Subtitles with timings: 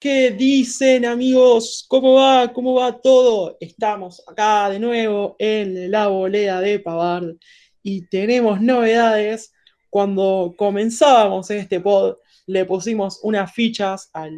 [0.00, 1.84] ¿Qué dicen amigos?
[1.86, 2.50] ¿Cómo va?
[2.54, 3.58] ¿Cómo va todo?
[3.60, 7.36] Estamos acá de nuevo en la boleda de Pavard
[7.82, 9.52] y tenemos novedades.
[9.90, 12.16] Cuando comenzábamos este pod,
[12.46, 14.30] le pusimos unas fichas a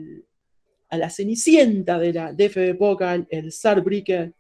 [0.97, 4.35] la cenicienta de la DFB Pokal, el Saarbrücken,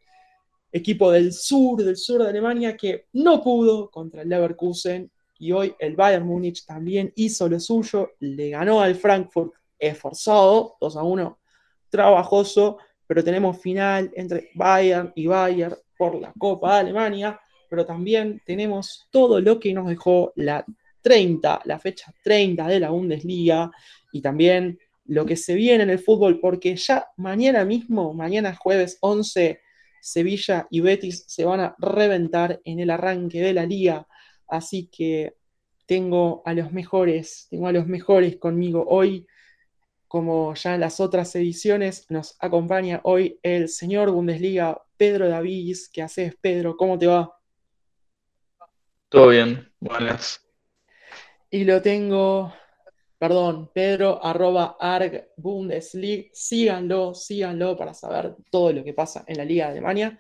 [0.73, 5.09] equipo del sur, del sur de Alemania, que no pudo contra el Leverkusen
[5.39, 9.53] y hoy el Bayern Múnich también hizo lo suyo, le ganó al Frankfurt
[9.89, 11.39] esforzado, 2 a 1,
[11.91, 18.41] trabajoso, pero tenemos final entre Bayern y Bayern por la Copa de Alemania, pero también
[18.45, 20.65] tenemos todo lo que nos dejó la
[21.03, 23.71] 30, la fecha 30 de la Bundesliga
[24.13, 28.99] y también lo que se viene en el fútbol, porque ya mañana mismo, mañana jueves
[29.01, 29.61] 11,
[30.01, 34.07] Sevilla y Betis se van a reventar en el arranque de la liga,
[34.49, 35.35] así que
[35.87, 39.27] tengo a los mejores, tengo a los mejores conmigo hoy
[40.13, 45.89] como ya en las otras ediciones, nos acompaña hoy el señor Bundesliga Pedro Davis.
[45.91, 46.77] ¿Qué haces, Pedro?
[46.77, 47.35] ¿Cómo te va?
[49.09, 50.47] Todo bien, buenas.
[51.49, 52.53] Y lo tengo,
[53.17, 56.29] perdón, Pedro arroba arg Bundesliga.
[56.35, 60.19] Síganlo, síganlo para saber todo lo que pasa en la Liga de Alemania.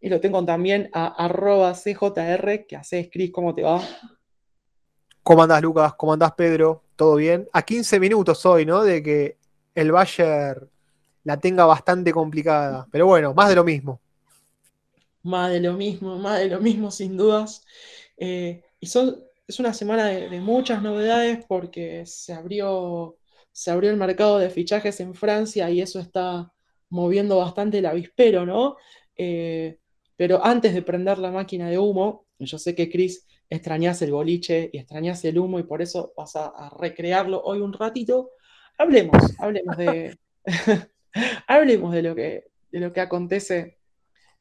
[0.00, 2.64] Y lo tengo también a arroba CJR.
[2.68, 3.32] ¿Qué haces, Cris?
[3.32, 3.82] ¿Cómo te va?
[5.22, 5.94] ¿Cómo andás, Lucas?
[5.94, 6.82] ¿Cómo andás, Pedro?
[6.96, 7.48] ¿Todo bien?
[7.52, 8.82] A 15 minutos hoy, ¿no?
[8.82, 9.36] De que
[9.72, 10.68] el Bayern
[11.22, 12.88] la tenga bastante complicada.
[12.90, 14.00] Pero bueno, más de lo mismo.
[15.22, 17.64] Más de lo mismo, más de lo mismo, sin dudas.
[18.16, 23.16] Eh, y son, es una semana de, muchas novedades porque se abrió,
[23.52, 26.52] se abrió el mercado de fichajes en Francia y eso está
[26.88, 28.76] moviendo bastante el avispero, ¿no?
[29.16, 29.78] Eh,
[30.16, 34.70] pero antes de prender la máquina de humo, yo sé que Chris extrañas el boliche
[34.72, 38.30] y extrañas el humo y por eso vas a, recrearlo hoy un ratito.
[38.78, 40.18] Hablemos, hablemos de,
[41.46, 43.76] hablemos de lo, que, de lo que acontece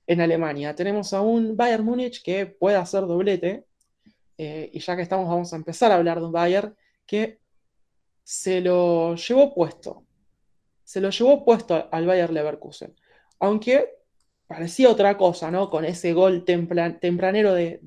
[0.08, 0.74] en Alemania.
[0.76, 3.66] Tenemos a un Bayern Múnich que puede hacer doblete
[4.38, 6.74] eh, y ya que estamos vamos a empezar a hablar de un Bayern
[7.06, 7.40] que
[8.24, 10.06] se lo llevó puesto.
[10.86, 12.96] Se lo llevó puesto al Bayern Leverkusen.
[13.40, 13.90] Aunque
[14.52, 15.70] parecía otra cosa, ¿no?
[15.70, 17.80] Con ese gol tempranero de,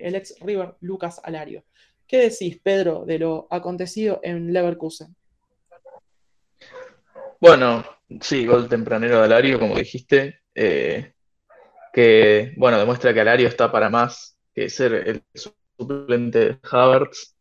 [0.00, 1.64] el ex River Lucas Alario.
[2.08, 5.14] ¿Qué decís, Pedro, de lo acontecido en Leverkusen?
[7.40, 7.84] Bueno,
[8.20, 11.12] sí, gol tempranero de Alario, como dijiste, eh,
[11.92, 17.36] que, bueno, demuestra que Alario está para más que ser el suplente de Havertz,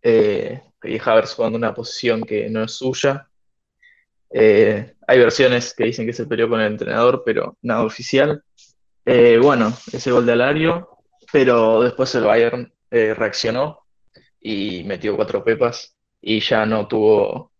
[0.00, 3.28] eh, y Havertz jugando una posición que no es suya,
[4.32, 8.42] eh, hay versiones que dicen que se peleó con el entrenador, pero nada oficial.
[9.04, 10.88] Eh, bueno, ese gol de Alario,
[11.32, 13.80] pero después el Bayern eh, reaccionó
[14.40, 17.52] y metió cuatro pepas y ya no tuvo.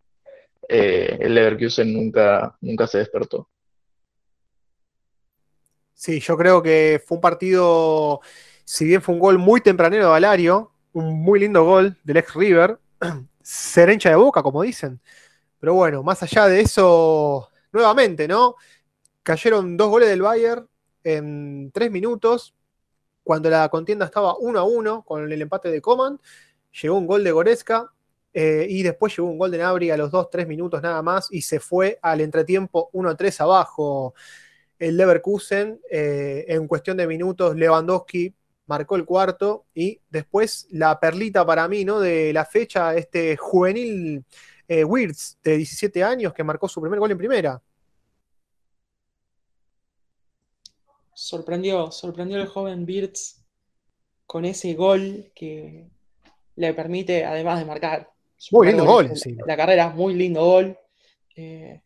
[0.69, 3.49] el Leverkusen nunca, nunca se despertó.
[5.95, 8.21] Sí, yo creo que fue un partido,
[8.65, 12.35] si bien fue un gol muy tempranero de Alario, un muy lindo gol del ex
[12.35, 12.79] River,
[13.43, 15.01] serencha de boca, como dicen.
[15.63, 18.57] Pero bueno, más allá de eso, nuevamente, ¿no?
[19.23, 20.69] Cayeron dos goles del Bayern
[21.05, 22.53] en tres minutos,
[23.23, 26.21] cuando la contienda estaba 1 a 1 con el empate de Coman.
[26.83, 27.93] Llegó un gol de Goretzka
[28.35, 31.43] eh, y después llegó un gol de Nabri a los 2-3 minutos nada más y
[31.43, 34.15] se fue al entretiempo 1-3 abajo
[34.81, 35.81] el Leverkusen.
[35.89, 38.35] Eh, en cuestión de minutos, Lewandowski
[38.67, 42.01] marcó el cuarto y después la perlita para mí, ¿no?
[42.01, 44.25] De la fecha, este juvenil
[44.73, 47.63] eh, Wirtz, de 17 años, que marcó su primer gol en primera.
[51.13, 53.43] Sorprendió, sorprendió el joven Wirtz
[54.27, 55.91] con ese gol que
[56.57, 58.11] le permite, además de marcar.
[58.51, 59.13] Muy lindo gol,
[59.47, 60.79] La carrera, muy lindo gol.
[61.37, 61.83] Eh,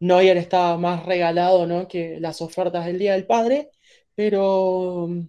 [0.00, 1.86] Neuer estaba más regalado ¿no?
[1.86, 3.70] que las ofertas del Día del Padre,
[4.14, 5.28] pero mm,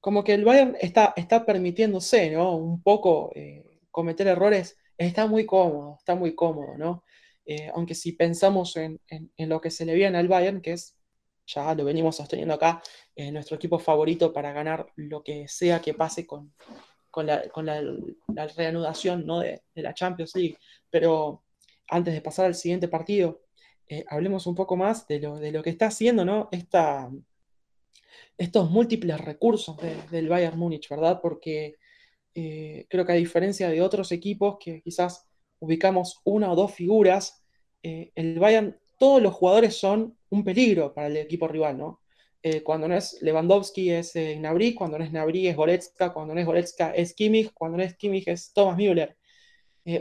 [0.00, 2.56] como que el Bayern está, está permitiéndose ¿no?
[2.56, 7.04] un poco eh, cometer errores está muy cómodo, está muy cómodo, ¿no?
[7.44, 9.00] Eh, aunque si pensamos en,
[9.36, 10.96] lo que se le viene al Bayern, que es,
[11.46, 12.82] ya lo venimos sosteniendo acá,
[13.16, 16.54] eh, nuestro equipo favorito para ganar lo que sea que pase con,
[17.16, 17.42] la,
[18.56, 19.40] reanudación ¿no?
[19.40, 20.56] de, la Champions League.
[20.90, 21.42] Pero
[21.88, 23.42] antes de pasar al siguiente partido,
[23.88, 26.48] eh, hablemos un poco más de lo, de lo que está haciendo ¿no?
[26.52, 27.10] Esta,
[28.38, 29.76] estos múltiples recursos
[30.10, 31.20] del Bayern Múnich, ¿verdad?
[31.20, 31.76] Porque
[32.34, 35.26] eh, creo que a diferencia de otros equipos que quizás
[35.58, 37.42] ubicamos una o dos figuras,
[37.82, 42.00] eh, el Bayern, todos los jugadores son un peligro para el equipo rival, ¿no?
[42.42, 46.40] Eh, cuando no es Lewandowski es Gnabry, cuando no es Gnabry es Goretzka, cuando no
[46.40, 49.16] es Goretzka es Kimmich, cuando no es Kimmich es Thomas Müller.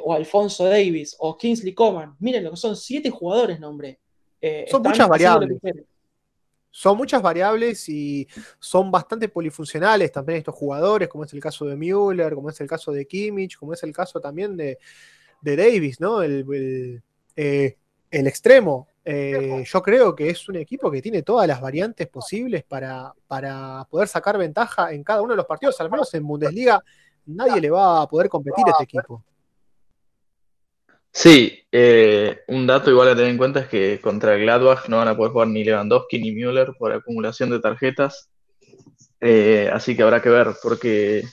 [0.04, 2.16] o Alfonso Davis, o Kingsley Coman.
[2.20, 4.00] Miren lo que son, siete jugadores, nombre.
[4.70, 5.60] Son muchas variables.
[6.72, 8.28] Son muchas variables y
[8.60, 12.68] son bastante polifuncionales también estos jugadores, como es el caso de Müller, como es el
[12.68, 14.78] caso de Kimmich, como es el caso también de,
[15.42, 16.22] Davis, ¿no?
[16.22, 17.04] El,
[17.36, 17.78] eh,
[18.10, 18.88] extremo.
[19.06, 24.08] yo creo que es un equipo que tiene todas las variantes posibles para, para poder
[24.08, 26.82] sacar ventaja en cada uno de los partidos, al menos en Bundesliga
[27.26, 29.24] nadie le va a poder competir a este equipo.
[31.14, 35.10] Sí, eh, un dato igual a tener en cuenta es que contra Gladbach no van
[35.10, 38.30] a poder jugar ni Lewandowski ni Müller por acumulación de tarjetas.
[39.20, 41.32] Eh, así que habrá que ver, porque es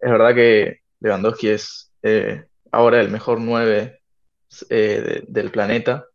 [0.00, 3.98] verdad que Lewandowski es eh, ahora el mejor 9
[4.68, 6.06] del planeta,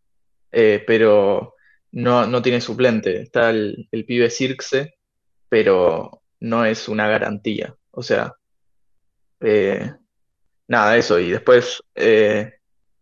[0.51, 1.55] pero
[1.91, 3.21] no, no, tiene suplente.
[3.21, 4.95] Está el, el pibe Circe,
[5.47, 7.75] pero no es una garantía.
[7.91, 8.33] O sea,
[10.67, 11.19] nada, eso.
[11.19, 11.81] Y después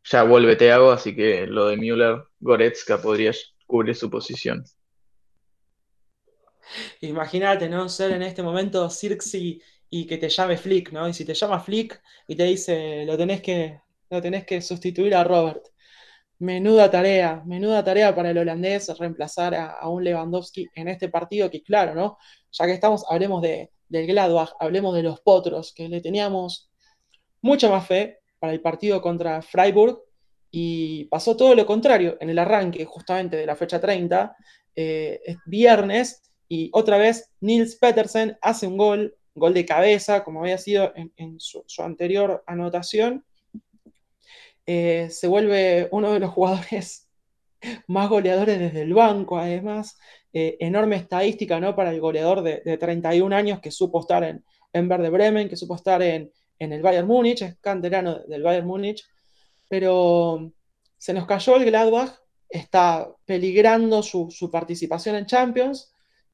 [0.03, 3.31] ya vuelve Teago, así que lo de Müller, Goretzka podría
[3.65, 4.63] cubrir su posición.
[7.01, 7.89] Imagínate, ¿no?
[7.89, 11.07] Ser en este momento Cirxi y que te llame Flick, ¿no?
[11.07, 13.79] Y si te llama Flick y te dice, lo tenés que,
[14.09, 15.67] lo tenés que sustituir a Robert.
[16.39, 21.61] Menuda tarea, menuda tarea para el holandés reemplazar a, un Lewandowski en este partido, que
[21.63, 22.17] claro, ¿no?
[22.51, 26.71] Ya que estamos, hablemos de, del Gladbach, hablemos de los Potros, que le teníamos
[27.41, 30.01] mucha más fe, para el partido contra Freiburg
[30.51, 34.35] y pasó todo lo contrario en el arranque justamente de la fecha 30,
[34.75, 40.41] eh, es viernes, y otra vez Nils Petersen hace un gol, gol de cabeza, como
[40.41, 43.23] había sido en, su, anterior anotación.
[44.65, 47.07] Eh, se vuelve uno de los jugadores
[47.87, 49.97] más goleadores desde el banco, además.
[50.33, 51.77] Eh, enorme estadística ¿no?
[51.77, 54.43] para el goleador de, 31 años que supo estar en,
[54.73, 56.29] en Verde Bremen, que supo estar en,
[56.63, 59.05] en el Bayern Múnich, es canterano del Bayern Múnich,
[59.67, 60.51] pero
[60.97, 62.13] se nos cayó el Gladbach,
[62.49, 65.93] está peligrando su, participación en Champions,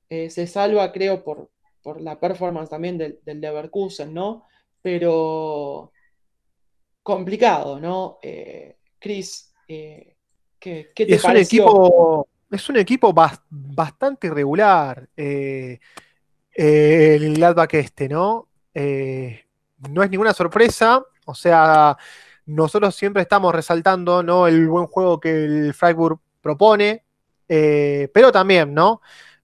[0.10, 1.50] eh, se salva creo por,
[1.82, 4.44] por la performance también del, Leverkusen, ¿no?
[4.82, 5.92] Pero
[7.02, 8.20] complicado, ¿no?
[8.22, 10.16] Eh, Chris, eh,
[10.60, 13.14] ¿qué, te es Un equipo, es un equipo
[13.50, 15.10] bastante irregular.
[15.16, 15.80] el
[17.34, 18.50] Gladbach este, ¿no?
[19.90, 21.98] No es ninguna sorpresa, o sea,
[22.46, 24.48] nosotros siempre estamos resaltando ¿no?
[24.48, 27.06] el buen juego que el Freiburg propone,
[27.48, 29.02] eh, pero también, ¿no?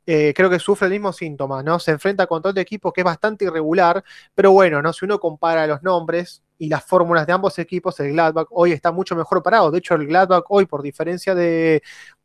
[0.08, 1.80] Eh, creo que sufre el mismo síntoma, ¿no?
[1.80, 4.04] Se enfrenta contra otro equipo que es bastante irregular,
[4.36, 4.94] pero bueno, ¿no?
[4.94, 8.92] Si uno compara los nombres y las fórmulas de ambos equipos, el Gladbach hoy está
[8.92, 9.72] mucho mejor parado.
[9.72, 11.82] De hecho, el Gladbach hoy, por diferencia de,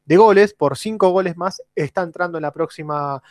[0.07, 3.23] goles, por cinco goles más, está entrando en la próxima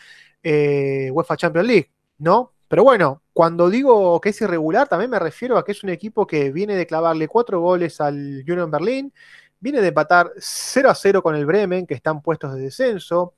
[0.41, 2.53] eh, UEFA Champions League, ¿no?
[2.69, 6.27] Pero bueno, cuando digo que es irregular, también me refiero a que es un equipo
[6.27, 9.11] que viene de clavarle cuatro goles al Union Berlin,
[9.59, 13.33] viene de empatar 0 a 0 con el Bremen, que están puestos de descenso,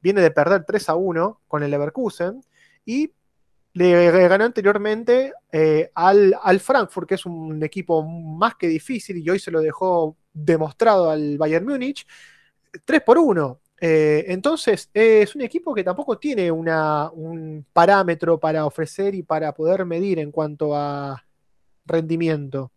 [0.00, 2.40] viene de perder 3 a 1 con el Leverkusen
[2.84, 3.12] y
[3.72, 9.28] le ganó anteriormente eh, al, al, Frankfurt, que es un equipo más que difícil y
[9.28, 12.06] hoy se lo dejó demostrado al Bayern Múnich,
[12.84, 13.60] 3 por 1.
[13.80, 19.84] Eh, entonces, es un equipo que tampoco tiene un parámetro para ofrecer y para poder
[19.84, 21.24] medir en cuanto a
[21.84, 22.70] rendimiento.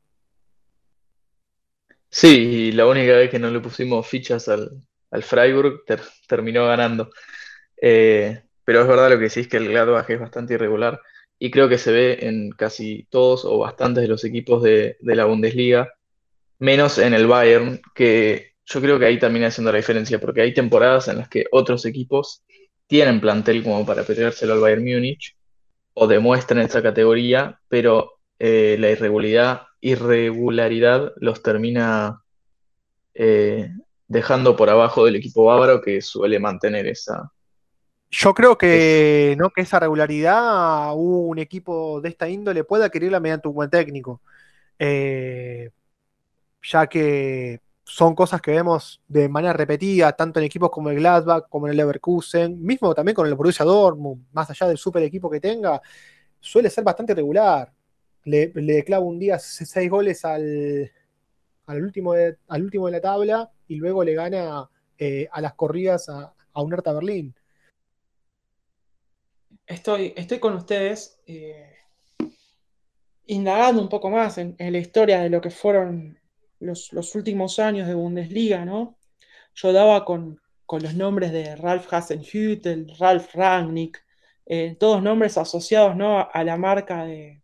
[2.09, 4.83] Sí, la única vez que no le pusimos fichas al,
[5.21, 5.83] Freiburg
[6.27, 7.11] terminó ganando.
[7.81, 10.99] Eh, pero es verdad lo que decís que el Gladbach es bastante irregular
[11.39, 15.15] y creo que se ve en casi todos o bastantes de los equipos de, de
[15.15, 15.93] la Bundesliga,
[16.59, 20.53] menos en el Bayern, que yo creo que ahí también haciendo la diferencia, porque hay
[20.53, 22.43] temporadas en las que otros equipos
[22.85, 25.35] tienen plantel como para peleárselo al Bayern Múnich
[25.95, 32.21] o demuestran esa categoría, pero eh, la irregularidad, irregularidad los termina
[33.15, 33.71] eh,
[34.07, 37.31] dejando por abajo del equipo bávaro que suele mantener esa.
[38.11, 39.49] Yo creo que, ¿no?
[39.49, 44.21] que esa regularidad un equipo de esta índole puede adquirirla mediante un buen técnico.
[44.77, 45.69] Eh,
[46.61, 51.49] ya que son cosas que vemos de manera repetida, tanto en equipos como el Gladbach,
[51.49, 55.27] como en el Leverkusen, mismo también con el Borussia Dortmund, más allá del super equipo
[55.27, 55.81] que tenga,
[56.39, 57.73] suele ser bastante regular.
[58.25, 60.91] Le, le un día seis goles al,
[61.65, 64.69] al, último de, al último de la tabla y luego le gana
[64.99, 67.33] eh, a las corridas a, un Hertha Berlín.
[69.65, 71.73] Estoy, estoy con ustedes eh,
[73.25, 76.18] indagando un poco más en la historia de lo que fueron
[76.59, 78.97] los, últimos años de Bundesliga, ¿no?
[79.55, 80.39] Yo daba con,
[80.71, 84.03] los nombres de Ralf Hasenhüttel, Ralf Rangnick,
[84.45, 86.27] eh, todos nombres asociados ¿no?
[86.31, 87.41] a la marca de,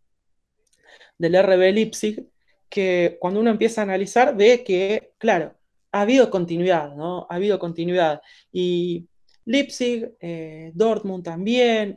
[1.18, 2.28] del RB Leipzig.
[2.68, 5.54] que cuando uno empieza a analizar ve que, claro,
[5.92, 7.26] ha habido continuidad, ¿no?
[7.30, 8.20] Ha habido continuidad.
[8.52, 9.08] Y
[9.44, 11.96] Leipzig, eh, Dortmund también,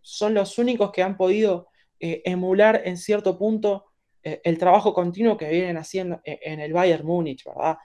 [0.00, 1.68] son los únicos que han podido
[2.00, 3.87] eh, emular en cierto punto
[4.22, 7.78] eh, el trabajo continuo que vienen haciendo en el Bayern Múnich, ¿verdad?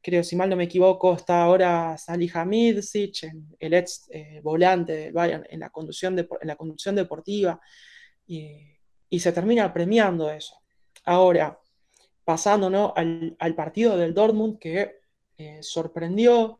[0.00, 4.08] creo, si mal no me equivoco, está ahora Salih Hamidsic, el ex
[4.42, 7.60] volante del Bayern, en la conducción, en la conducción deportiva,
[8.26, 10.56] y se termina premiando eso.
[11.04, 11.58] Ahora,
[12.28, 14.96] pasando al, partido del Dortmund que
[15.38, 16.58] eh, sorprendió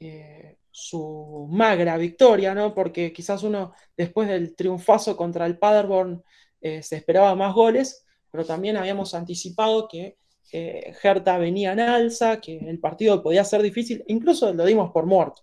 [0.00, 2.72] eh, su magra victoria, ¿no?
[2.72, 6.24] porque quizás uno después del triunfazo contra el Paderborn
[6.64, 10.16] eh, se esperaba más goles, pero también habíamos anticipado que
[10.50, 15.42] Hertha venía en alza, que el partido podía ser difícil, incluso lo dimos por muerto.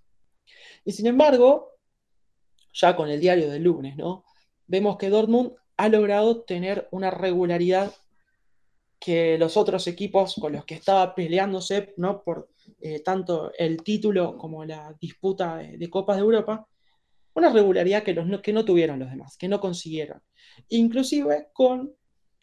[0.85, 1.77] Y sin embargo,
[2.73, 4.23] ya con el diario del lunes, ¿no?
[4.71, 7.93] vemos que Dortmund ha logrado tener una regularidad
[8.97, 12.23] que los otros equipos con los que estaba peleándose, ¿no?
[12.23, 12.49] Por
[12.79, 16.65] eh, tanto el título como la disputa de, Copas de Europa,
[17.33, 20.21] una regularidad que, los, que no tuvieron los demás, que no consiguieron.
[20.69, 21.93] Inclusive con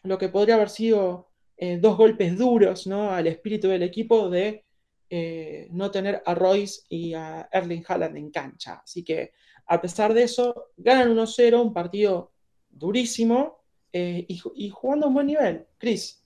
[0.03, 3.11] lo que podría haber sido eh, dos golpes duros ¿no?
[3.11, 4.65] al espíritu del equipo de
[5.11, 8.83] eh, no tener a Royce y a Erling Haaland en cancha.
[8.85, 9.33] Así que
[9.67, 12.33] a pesar de eso, ganan 1-0, un partido
[12.71, 13.59] durísimo
[13.93, 15.67] y, y, jugando a un buen nivel.
[15.77, 16.23] Chris.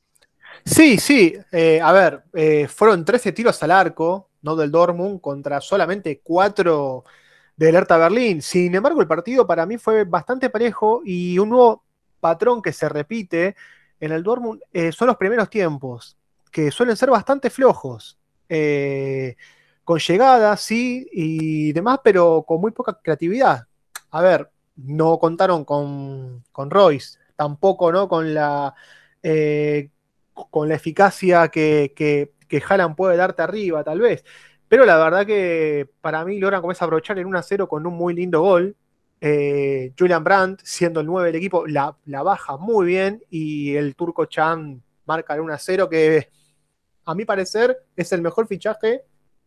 [0.65, 1.35] Sí, sí.
[1.51, 7.05] Eh, a ver, eh, fueron 13 tiros al arco, no del Dortmund, contra solamente 4
[7.57, 8.43] del Hertha Berlín.
[8.43, 11.85] Sin embargo, el partido para mí fue bastante parejo y un nuevo
[12.21, 13.57] patrón que se repite
[14.01, 16.17] en el Dortmund eh, son los primeros tiempos,
[16.51, 18.19] que suelen ser bastante flojos.
[19.85, 23.67] con llegadas, sí, y demás, pero con muy poca creatividad.
[24.11, 28.09] A ver, no contaron con, con Royce, tampoco ¿no?
[28.09, 28.75] con la
[30.51, 34.25] con la eficacia que, que, que Haaland puede darte arriba, tal vez.
[34.73, 38.15] Pero la verdad que para mí logran comenzar a aprovechar en 1-0 con un muy
[38.15, 38.75] lindo gol.
[39.21, 44.25] Eh, Julian Brandt, siendo el 9 del equipo, la, baja muy bien y el turco
[44.25, 46.31] Chan marca el 1-0 que
[47.05, 49.03] a mi parecer es el mejor fichaje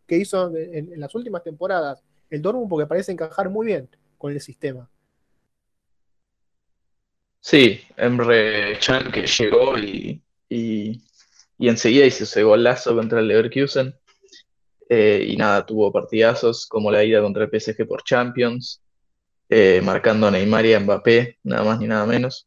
[0.06, 4.40] que hizo en, las últimas temporadas el Dortmund porque parece encajar muy bien con el
[4.40, 4.88] sistema.
[7.40, 11.00] Sí, Emre Chan que llegó y y,
[11.58, 13.92] enseguida hizo ese golazo contra el Leverkusen.
[14.88, 18.82] Eh, y nada, tuvo partidazos como la ida contra el PSG por Champions,
[19.48, 22.46] eh, marcando a Neymar y a Mbappé, nada más ni nada menos.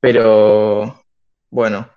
[0.00, 1.04] Pero
[1.50, 1.90] bueno,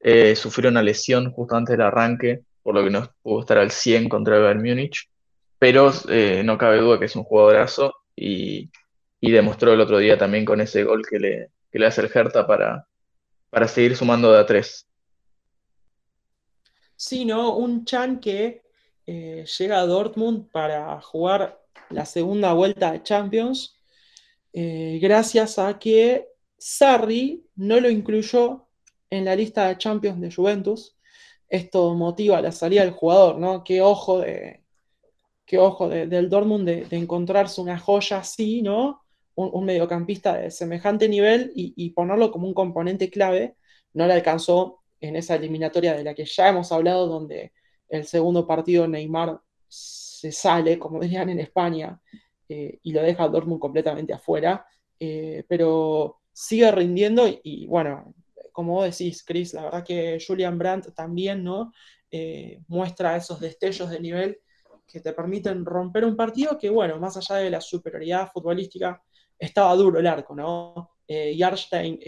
[0.00, 3.70] eh, sufrió una lesión justo antes del arranque, por lo que no pudo estar al
[3.70, 5.10] 100 contra el Bayern Múnich.
[5.58, 5.92] Pero
[6.44, 8.70] no cabe duda que es un jugadorazo y,
[9.20, 12.10] y, demostró el otro día también con ese gol que le, que le hace el
[12.12, 12.86] Hertha para,
[13.50, 14.86] para seguir sumando de a 3
[16.96, 18.63] sino un Chan que
[19.06, 23.78] eh, llega a Dortmund para jugar la segunda vuelta de Champions,
[24.52, 28.68] eh, gracias a que Sarri no lo incluyó
[29.10, 30.96] en la lista de Champions de Juventus.
[31.48, 33.62] Esto motiva la salida del jugador, ¿no?
[33.64, 34.64] Qué ojo, de,
[35.44, 39.02] qué ojo del Dortmund de, encontrarse una joya así, ¿no?
[39.34, 43.56] Un, mediocampista de semejante nivel y, y, ponerlo como un componente clave.
[43.92, 47.52] No le alcanzó en esa eliminatoria de la que ya hemos hablado, donde
[47.88, 52.00] el segundo partido Neymar se sale, como dirían en España,
[52.48, 54.66] eh, y lo deja Dortmund completamente afuera,
[55.00, 58.14] eh, pero sigue rindiendo y, bueno,
[58.52, 61.72] como vos decís, Chris, la verdad que Julian Brandt también, ¿no?
[62.10, 64.38] Eh, muestra esos destellos de nivel
[64.86, 69.02] que te permiten romper un partido que, bueno, más allá de la superioridad futbolística,
[69.38, 70.90] estaba duro el arco, ¿no?
[71.08, 71.98] Yarstein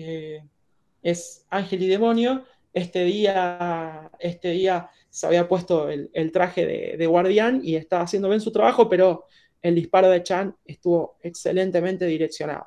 [1.02, 2.45] es ángel y demonio,
[2.76, 6.66] este día, este día se había puesto el, traje
[6.99, 9.25] de, guardián y estaba haciendo bien su trabajo, pero
[9.62, 12.66] el disparo de Chan estuvo excelentemente direccionado.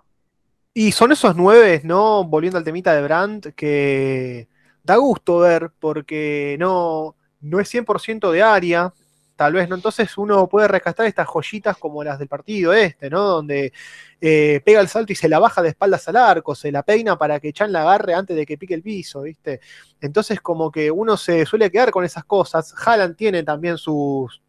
[0.73, 2.23] Y son esos nueve, ¿no?
[2.23, 4.47] Volviendo al temita de Brandt, que
[4.83, 8.91] da gusto ver porque no, no es 100% de área,
[9.39, 9.75] tal vez, ¿no?
[9.75, 13.23] Entonces uno puede rescatar estas joyitas como las del partido este, ¿no?
[13.23, 13.71] Donde
[14.19, 17.17] eh, pega el salto y se la baja de espaldas al arco, se la peina
[17.17, 19.61] para que Chan la agarre antes de que pique el piso, ¿viste?
[20.01, 22.75] Entonces como que uno se suele quedar con esas cosas.
[22.85, 24.41] Haaland tiene también sus,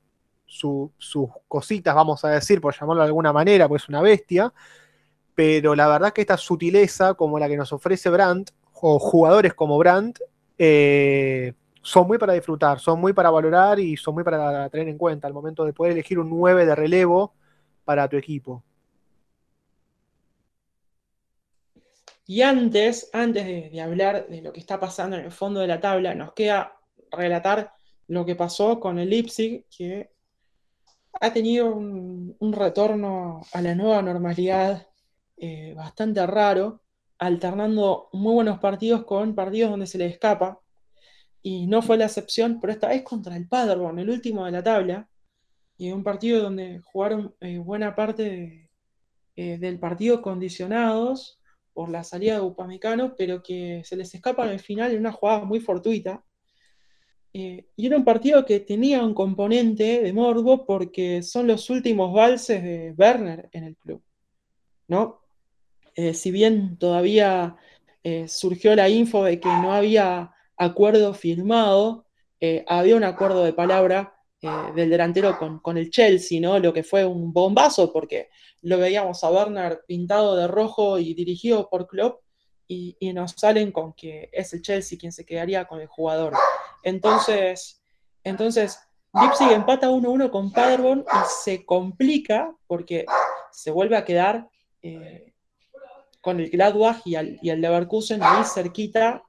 [0.44, 4.52] sus cositas, vamos a decir, por llamarlo de alguna manera, pues es una bestia.
[5.36, 9.78] Pero la verdad que esta sutileza como la que nos ofrece Brandt, o jugadores como
[9.78, 10.18] Brandt,
[10.58, 11.52] eh,
[11.82, 15.26] son muy para disfrutar, son muy para valorar y son muy para tener en cuenta
[15.26, 17.34] al momento de poder elegir un 9 de relevo
[17.84, 18.62] para tu equipo.
[22.26, 25.80] Y antes, antes de, hablar de lo que está pasando en el fondo de la
[25.80, 26.76] tabla, nos queda
[27.10, 27.72] relatar
[28.06, 30.12] lo que pasó con el Leipzig, que
[31.20, 34.86] ha tenido un, retorno a la nueva normalidad
[35.36, 36.82] eh, bastante raro,
[37.18, 40.60] alternando muy buenos partidos con partidos donde se le escapa.
[41.42, 44.62] Y no fue la excepción, pero esta vez contra el Paderborn, el último de la
[44.62, 45.08] tabla,
[45.80, 48.68] y un partido donde jugaron eh, buena parte
[49.34, 51.40] eh, del partido condicionados
[51.72, 55.42] por la salida de Upamecano, pero que se les escapa al final en una jugada
[55.46, 56.22] muy fortuita.
[57.32, 62.12] Eh, y era un partido que tenía un componente de morbo porque son los últimos
[62.12, 64.02] valses de Werner en el club.
[64.86, 65.20] ¿no?
[66.14, 67.56] si bien todavía
[68.26, 72.06] surgió la info de que no había acuerdo firmado,
[72.66, 76.58] había un acuerdo de palabra eh, del delantero con, el Chelsea, ¿no?
[76.58, 78.30] Lo que fue un bombazo porque
[78.62, 82.22] lo veíamos a Werner pintado de rojo y dirigido por Klopp
[82.66, 86.32] y, nos salen con que es el Chelsea quien se quedaría con el jugador.
[86.82, 87.82] Entonces,
[88.24, 88.80] entonces
[89.12, 93.04] Leipzig empata 1-1 con Paderborn y se complica porque
[93.52, 94.48] se vuelve a quedar
[94.80, 95.34] eh,
[96.22, 99.22] con el Gladbach y, y el Leverkusen ahí cerquita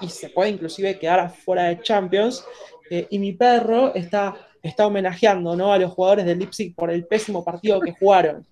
[0.00, 2.44] y se puede inclusive quedar afuera de Champions.
[2.90, 5.72] Eh, y mi perro está está homenajeando ¿no?
[5.72, 8.46] a los jugadores del Leipzig por el pésimo partido que jugaron.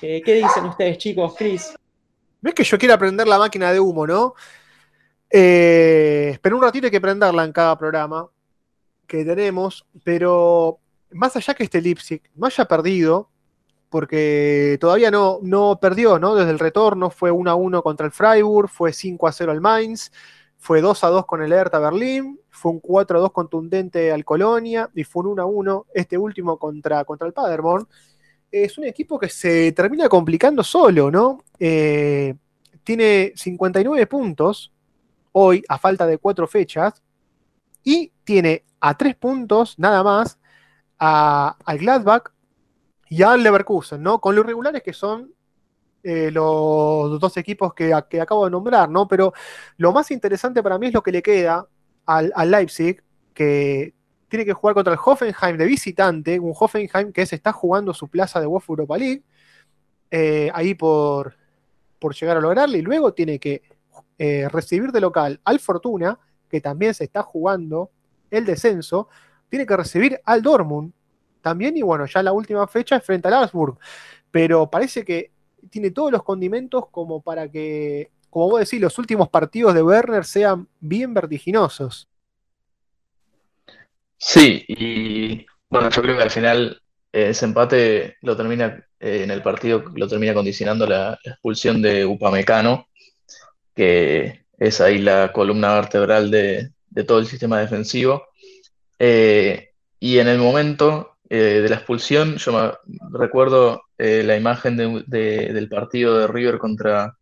[0.00, 1.34] Eh, ¿Qué dicen ustedes, chicos?
[1.36, 1.74] Chris.
[2.40, 4.34] Ves que yo quiero aprender la máquina de humo, ¿no?
[5.30, 8.28] Eh, pero un ratito hay que prenderla en cada programa
[9.06, 10.78] que tenemos, pero
[11.10, 13.28] más allá que este Leipzig no haya perdido,
[13.90, 16.34] porque todavía no, no perdió, ¿no?
[16.34, 19.60] Desde el retorno fue 1 a 1 contra el Freiburg, fue 5 a 0 al
[19.60, 20.10] Mainz,
[20.60, 24.26] fue 2 a 2 con el Hertha Berlín, fue un 4 a 2 contundente al
[24.26, 27.88] Colonia y fue un 1 a 1 este último contra, contra el Paderborn.
[28.52, 31.44] Es un equipo que se termina complicando solo, ¿no?
[31.58, 32.34] Eh,
[32.84, 34.70] tiene 59 puntos
[35.32, 37.02] hoy a falta de 4 fechas
[37.82, 40.38] y tiene a 3 puntos nada más
[40.98, 42.32] al Gladbach
[43.08, 44.20] y al Leverkusen, ¿no?
[44.20, 45.32] Con los irregulares que son
[46.02, 49.06] eh, los dos equipos que, acabo de nombrar, ¿no?
[49.06, 49.34] Pero
[49.76, 51.66] lo más interesante para mí es lo que le queda
[52.06, 53.02] al, Leipzig,
[53.34, 53.94] que
[54.28, 58.08] tiene que jugar contra el Hoffenheim de visitante, un Hoffenheim que se está jugando su
[58.08, 59.22] plaza de UEFA Europa League,
[60.10, 61.36] eh, ahí por,
[61.98, 63.62] por llegar a lograrle, y luego tiene que
[64.18, 67.90] eh, recibir de local al Fortuna, que también se está jugando
[68.30, 69.08] el descenso,
[69.48, 70.92] tiene que recibir al Dortmund
[71.42, 73.78] también, y bueno, ya la última fecha es frente al Augsburg,
[74.30, 75.32] pero parece que
[75.68, 80.24] tiene todos los condimentos como para que, como vos decís, los últimos partidos de Werner
[80.24, 82.08] sean bien vertiginosos.
[84.16, 89.30] Sí, y bueno, yo creo que al final eh, ese empate lo termina eh, en
[89.30, 92.86] el partido, lo termina condicionando la, expulsión de Upamecano,
[93.74, 96.72] que es ahí la columna vertebral de,
[97.06, 98.26] todo el sistema defensivo.
[98.98, 102.52] Eh, y en el momento de la expulsión, yo
[102.86, 107.14] me recuerdo eh, la imagen del partido de River contra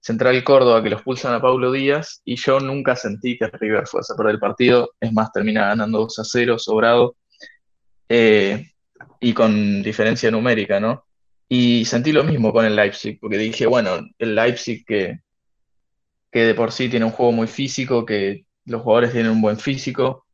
[0.00, 4.12] Central Córdoba, que los pulsan a Paulo Díaz, y yo nunca sentí que River fuese
[4.12, 7.16] a perder el partido, es más, termina ganando 2 a 0, sobrado,
[8.08, 8.70] eh,
[9.18, 11.06] y con diferencia numérica, ¿no?
[11.48, 15.20] Y sentí lo mismo con el Leipzig, porque dije, bueno, el Leipzig que,
[16.30, 19.58] que de por sí tiene un juego muy físico, que los jugadores tienen un buen
[19.58, 20.26] físico,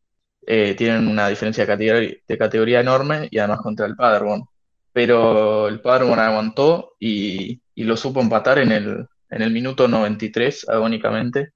[0.46, 4.44] eh, tienen una diferencia de categoría, enorme y además contra el Paderborn
[4.92, 11.52] pero el Paderborn aguantó y, lo supo empatar en el, minuto 93, agónicamente.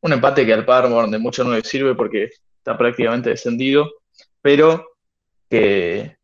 [0.00, 3.90] Un empate que al Paderborn de mucho no le sirve porque está prácticamente descendido,
[4.40, 4.86] pero
[5.50, 6.16] que,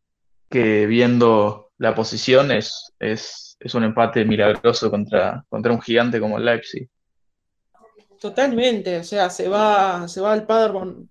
[0.49, 2.93] viendo la posición es,
[3.73, 6.89] un empate milagroso contra, contra un gigante como el Leipzig.
[8.19, 11.09] Totalmente, o sea, se va, se va al Paderborn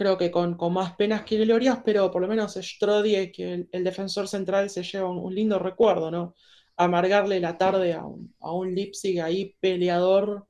[0.00, 4.28] creo que con, más penas que glorias, pero por lo menos Strodie, que el, defensor
[4.28, 6.34] central, se lleva un, lindo recuerdo, ¿no?
[6.78, 10.46] Amargarle la tarde a un, a Leipzig ahí peleador,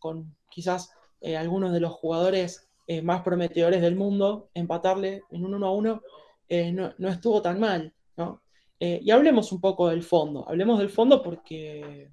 [0.00, 5.54] con quizás eh, algunos de los jugadores eh, más prometedores del mundo, empatarle en un
[5.54, 6.02] 1 a 1
[6.48, 8.42] eh, no, estuvo tan mal, ¿no?
[8.80, 12.10] y hablemos un poco del fondo, hablemos del fondo porque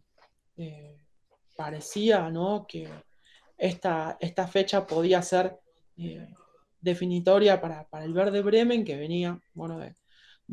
[1.56, 2.66] parecía, ¿no?
[2.68, 2.88] Que
[3.58, 5.60] esta, esta fecha podía ser
[6.86, 9.96] definitoria para, el Verde Bremen, que venía bueno, de,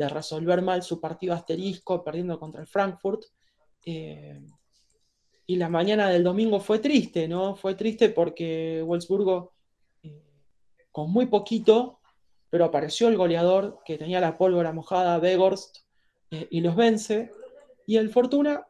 [0.08, 3.24] resolver mal su partido asterisco, perdiendo contra el Frankfurt.
[3.84, 4.40] Eh,
[5.46, 7.54] y la mañana del domingo fue triste, ¿no?
[7.54, 9.52] Fue triste porque Wolfsburgo,
[10.02, 10.22] eh,
[10.90, 12.00] con muy poquito,
[12.48, 15.80] pero apareció el goleador que tenía la pólvora mojada, Begorst,
[16.30, 17.30] eh, y los vence.
[17.86, 18.66] Y el Fortuna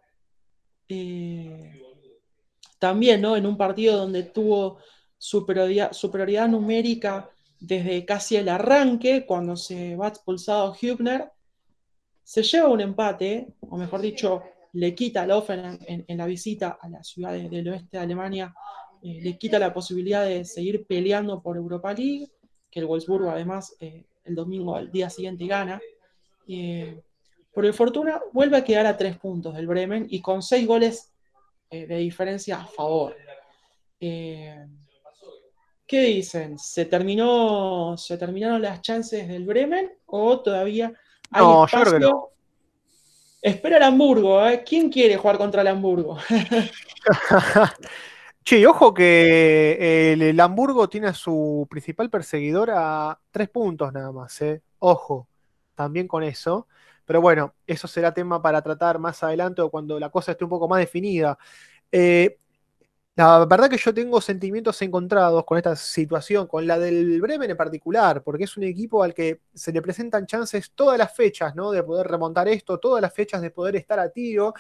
[2.79, 3.37] también, ¿no?
[3.37, 4.79] En un partido donde tuvo
[5.17, 7.32] superioridad numérica
[7.63, 11.31] desde casi el arranque, cuando se va expulsado Hübner,
[12.25, 16.89] se lleva un empate, o mejor dicho, le quita al Offenheim en, la visita a
[16.89, 18.53] la ciudad del oeste de Alemania,
[19.03, 22.33] eh, le quita la posibilidad de seguir peleando por Europa League,
[22.69, 25.81] que el Wolfsburgo además eh, el domingo al día siguiente gana.
[26.49, 27.01] Eh,
[27.53, 31.13] por el Fortuna vuelve a quedar a tres puntos del Bremen y con seis goles
[31.71, 33.17] de diferencia a favor.
[35.87, 36.59] ¿Qué dicen?
[36.59, 40.93] ¿Se terminó, se terminaron las chances del Bremen o todavía
[41.31, 41.79] hay no, espacio?
[41.79, 42.29] Yo creo que no.
[43.43, 44.63] Espera el Hamburgo, ¿eh?
[44.65, 46.17] ¿Quién quiere jugar contra el Hamburgo?
[48.45, 54.41] che, ojo que el, Hamburgo tiene a su principal perseguidor a tres puntos nada más,
[54.43, 54.63] ¿eh?
[54.79, 55.29] Ojo,
[55.75, 56.69] también con eso.
[57.05, 60.51] Pero bueno, eso será tema para tratar más adelante o cuando la cosa esté un
[60.51, 61.37] poco más definida.
[61.91, 62.39] Eh,
[63.15, 67.57] la verdad que yo tengo sentimientos encontrados con esta situación, con la del Bremen en
[67.59, 71.73] particular, porque es un equipo al que se le presentan chances todas las fechas, ¿no?
[71.73, 74.55] De poder remontar esto, todas las fechas de poder estar a tiro.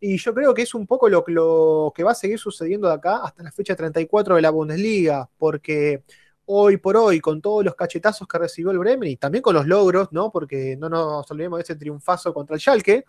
[0.00, 3.22] Y yo creo que es un poco lo, que va a seguir sucediendo de acá
[3.24, 6.04] hasta la fecha 34 de la Bundesliga, porque
[6.46, 9.66] hoy por hoy, con todos los cachetazos que recibió el Bremen y también con los
[9.66, 10.30] logros, ¿no?
[10.30, 13.04] Porque no nos olvidemos de ese triunfazo contra el Schalke,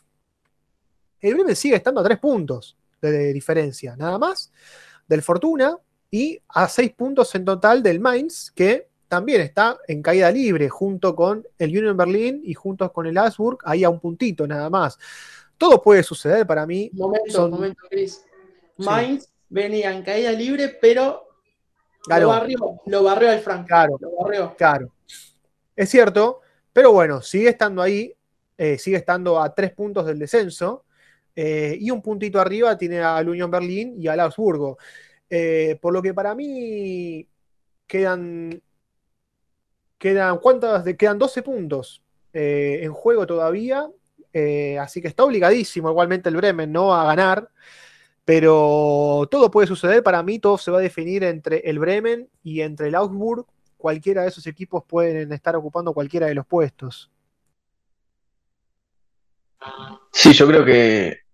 [1.21, 4.51] el Bremen sigue estando a tres puntos de diferencia, nada más,
[5.07, 5.77] del Fortuna
[6.11, 11.15] y a seis puntos en total del Mainz, que también está en caída libre junto
[11.15, 14.97] con el Union Berlin y junto con el Augsburg, ahí a un puntito nada más.
[15.57, 16.89] Todo puede suceder para mí.
[16.93, 18.23] Momento, momento, Chris.
[18.77, 21.27] Mainz venía en caída libre, pero
[22.07, 23.67] lo, barrió, lo barrió al Frank.
[23.67, 23.99] Claro,
[24.57, 24.93] claro.
[25.75, 28.13] Es cierto, pero bueno, sigue estando ahí,
[28.57, 30.85] eh, sigue estando a tres puntos del descenso.
[31.41, 34.77] Eh, y un puntito arriba tiene al Unión Berlín y al Augsburgo.
[35.29, 37.25] Eh, por lo que para mí
[37.87, 38.61] quedan.
[39.97, 40.83] Quedan, ¿cuántas?
[40.97, 43.89] Quedan 12 puntos eh, en juego todavía.
[44.81, 46.93] así que está obligadísimo igualmente el Bremen ¿no?
[46.93, 47.49] a ganar.
[48.25, 50.03] Pero todo puede suceder.
[50.03, 53.45] Para mí todo se va a definir entre el Bremen y entre el Augsburg.
[53.77, 57.09] Cualquiera de esos equipos pueden estar ocupando cualquiera de los puestos.
[60.11, 61.28] Sí, yo creo que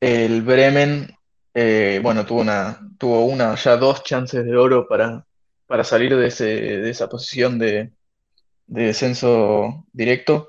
[0.00, 1.16] el Bremen,
[1.54, 5.24] eh, bueno, tuvo una, tuvo una, ya dos chances de oro para,
[5.66, 7.92] para salir de, ese, de esa posición de,
[8.66, 10.48] descenso directo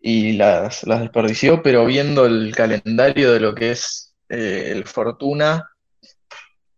[0.00, 5.68] y las, las desperdició, pero viendo el calendario de lo que es eh, el Fortuna,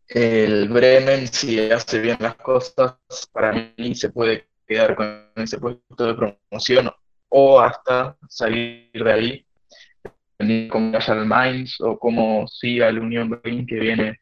[0.09, 2.97] el Bremen, si hace bien las cosas,
[3.33, 6.91] para mí se puede quedar con ese puesto de promoción
[7.29, 9.47] o hasta salir de ahí
[10.71, 14.21] como vaya el Mainz o como siga el Unión Berlín que viene,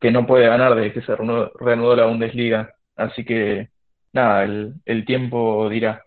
[0.00, 2.74] que no puede ganar desde que se reanudó, la Bundesliga.
[2.96, 3.70] Así que
[4.12, 6.04] nada, el, tiempo dirá.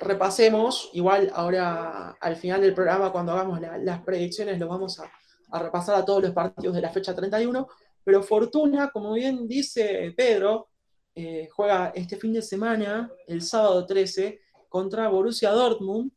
[0.00, 5.10] Repasemos, igual ahora al final del programa, cuando hagamos las predicciones, lo vamos a,
[5.58, 7.68] repasar a todos los partidos de la fecha 31.
[8.02, 10.68] Pero Fortuna, como bien dice Pedro,
[11.14, 16.12] eh, juega este fin de semana, el sábado 13, contra Borussia Dortmund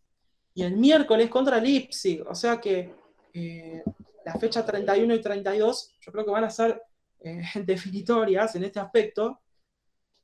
[0.53, 2.23] y el miércoles contra Leipzig.
[2.27, 2.93] O sea que
[3.33, 3.83] eh,
[4.25, 6.81] la fecha 31 y 32 yo creo que van a ser
[7.21, 9.39] eh, definitorias en este aspecto.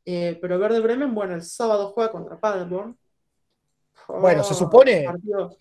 [0.06, 2.98] Eh, pero Verde Bremen, bueno, el sábado juega contra Paderborn.
[4.08, 5.06] bueno, se supone,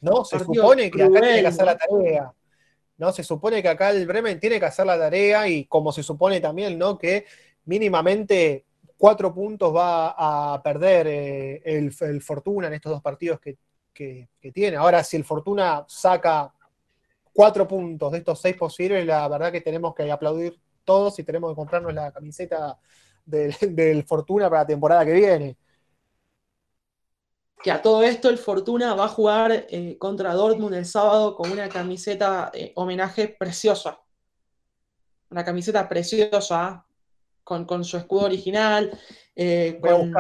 [0.00, 0.24] ¿no?
[0.24, 2.32] Se supone que acá tiene que hacer la tarea.
[2.96, 3.12] ¿no?
[3.12, 6.40] Se supone que acá el Bremen tiene que hacer la tarea y como se supone
[6.40, 6.98] también, ¿no?
[6.98, 7.26] Que
[7.64, 8.64] mínimamente
[8.96, 10.14] cuatro puntos va
[10.54, 11.06] a perder
[11.64, 13.58] el, el, Fortuna en estos dos partidos que,
[13.98, 14.76] que, tiene.
[14.76, 16.54] Ahora, si el Fortuna saca
[17.32, 21.50] cuatro puntos de estos seis posibles, la verdad que tenemos que aplaudir todos y tenemos
[21.50, 22.78] que comprarnos la camiseta
[23.26, 25.56] del, Fortuna para la temporada que viene.
[27.60, 31.50] Que a todo esto el Fortuna va a jugar eh, contra Dortmund el sábado con
[31.50, 34.00] una camiseta eh, homenaje preciosa.
[35.30, 36.86] Una camiseta preciosa,
[37.48, 38.90] con, con su escudo original,
[39.34, 40.12] eh, con,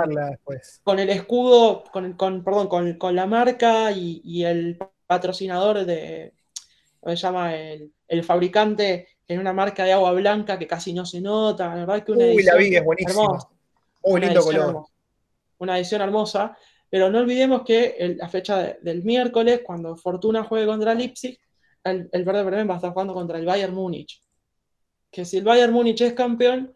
[0.82, 6.32] con, el escudo, con, perdón, con, la marca y, el patrocinador de,
[6.98, 7.54] ¿cómo se llama?
[7.54, 11.68] El, fabricante en una marca de agua blanca que casi no se nota.
[11.68, 13.38] La verdad que una Uy, la vi, es buenísima.
[14.04, 14.86] Muy lindo color.
[15.58, 16.56] una edición hermosa.
[16.88, 21.38] Pero no olvidemos que la fecha del miércoles, cuando Fortuna juegue contra Leipzig,
[21.84, 24.22] el, el Verde Bremen va a estar jugando contra el Bayern Múnich.
[25.10, 26.74] Que si el Bayern Múnich es campeón,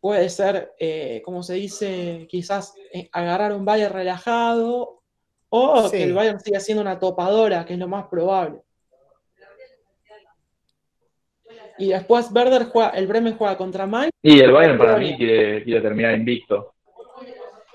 [0.00, 5.02] puede ser, eh, como se dice, quizás eh, agarrar un Bayern relajado
[5.50, 8.62] o que el Bayern siga siendo una topadora, que es lo más probable.
[11.78, 14.12] Y después Werder juega, el Bremen juega contra Mainz.
[14.22, 16.74] Y el Bayern para mí quiere, quiere terminar invicto.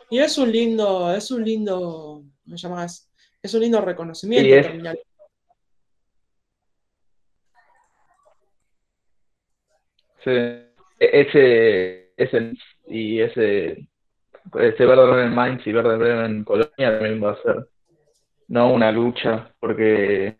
[0.09, 3.11] Y es un lindo, es un lindo, ¿me llamas?
[3.41, 4.97] Es un lindo reconocimiento Sí, es- terminar.
[10.23, 10.31] Sí.
[10.31, 12.53] E- Ese, ese
[12.87, 13.87] y ese,
[14.59, 17.67] ese Werder Bremen Mainz y Werder Bremen Colonia también va a ser
[18.47, 20.37] no una lucha, porque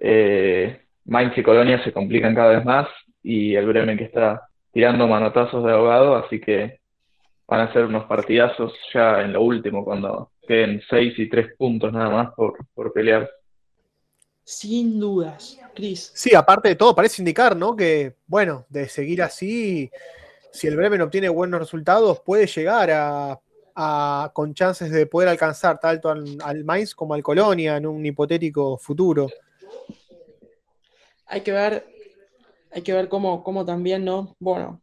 [0.00, 2.88] eh, Mainz y Colonia se complican cada vez más
[3.22, 6.80] y el Bremen que está tirando manotazos de ahogado, así que
[7.46, 11.92] van a ser unos partidazos ya en lo último, cuando queden seis y tres puntos
[11.92, 13.30] nada más por, por pelear.
[14.44, 16.10] Sin dudas, Cris.
[16.14, 17.76] Sí, aparte de todo, parece indicar, ¿no?
[17.76, 19.90] Que, bueno, de seguir así,
[20.52, 23.40] si el Bremen obtiene buenos resultados, puede llegar a,
[24.34, 28.76] con chances de poder alcanzar tanto al, al Mainz como al Colonia en un hipotético
[28.76, 29.28] futuro.
[31.26, 31.86] Hay que ver,
[32.70, 34.36] hay que ver cómo, cómo también, ¿no?
[34.38, 34.82] Bueno,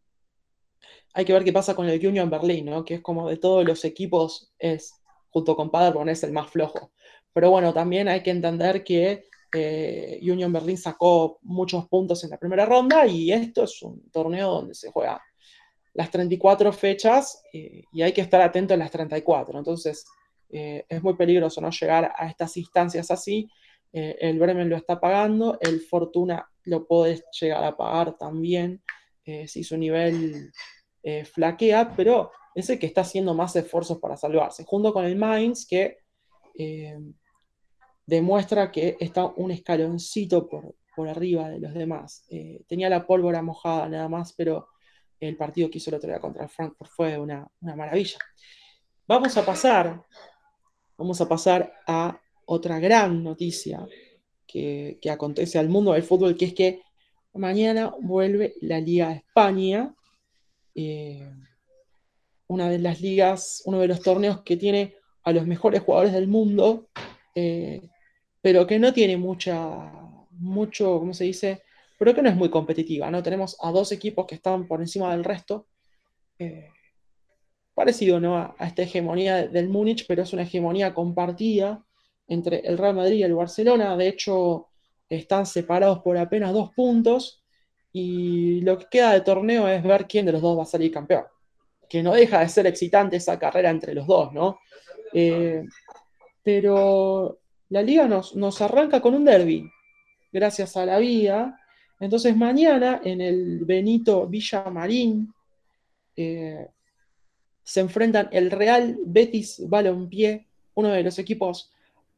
[1.13, 2.83] hay que ver qué pasa con el Union Berlin, ¿no?
[2.83, 4.95] Que es como de todos los equipos, es,
[5.29, 6.91] junto con Paderborn, es el más flojo.
[7.31, 12.37] Pero bueno, también hay que entender que eh, Union Berlin sacó muchos puntos en la
[12.37, 15.21] primera ronda y esto es un torneo donde se juega
[15.93, 19.57] las 34 fechas eh, y hay que estar atento a las 34.
[19.57, 20.05] Entonces,
[20.49, 23.49] eh, es muy peligroso no llegar a estas instancias así.
[23.91, 28.83] Eh, el Bremen lo está pagando, el Fortuna lo puede llegar a pagar también
[29.45, 30.51] si su nivel
[31.31, 35.67] flaquea, pero es el que está haciendo más esfuerzos para salvarse, junto con el Mainz
[35.67, 35.99] que
[38.07, 42.25] demuestra que está un escaloncito por, por arriba de los demás.
[42.67, 44.69] Tenía la pólvora mojada nada más, pero
[45.19, 48.17] el partido que hizo el otro día contra el Frankfurt fue una, maravilla.
[49.07, 50.03] Vamos a pasar,
[50.97, 53.87] vamos a pasar a otra gran noticia
[54.47, 56.81] que, que acontece al mundo del fútbol, que es que
[57.33, 59.93] mañana vuelve la Liga de España,
[60.75, 61.29] eh,
[62.47, 66.27] una de las ligas, uno de los torneos que tiene a los mejores jugadores del
[66.27, 66.89] mundo,
[67.35, 67.89] eh,
[68.41, 69.91] pero que no tiene mucha,
[70.31, 71.63] mucho, ¿cómo se dice?
[71.99, 73.21] Pero que no es muy competitiva, ¿no?
[73.21, 75.67] Tenemos a dos equipos que están por encima del resto,
[76.39, 76.69] eh,
[77.75, 78.37] parecido, ¿no?
[78.37, 81.85] A, esta hegemonía del Múnich, pero es una hegemonía compartida
[82.27, 84.69] entre el Real Madrid y el Barcelona, de hecho
[85.09, 87.43] están separados por apenas dos puntos
[87.91, 90.91] y lo que queda de torneo es ver quién de los dos va a salir
[90.91, 91.25] campeón,
[91.89, 94.59] que no deja de ser excitante esa carrera entre los dos, ¿no?
[95.13, 95.63] Eh,
[96.43, 99.69] pero la liga nos, nos arranca con un derby,
[100.31, 101.58] gracias a la vida.
[101.99, 105.33] Entonces mañana en el Benito Villamarín
[106.15, 106.67] eh,
[107.63, 111.71] se enfrentan el Real Betis Balompié, uno de los equipos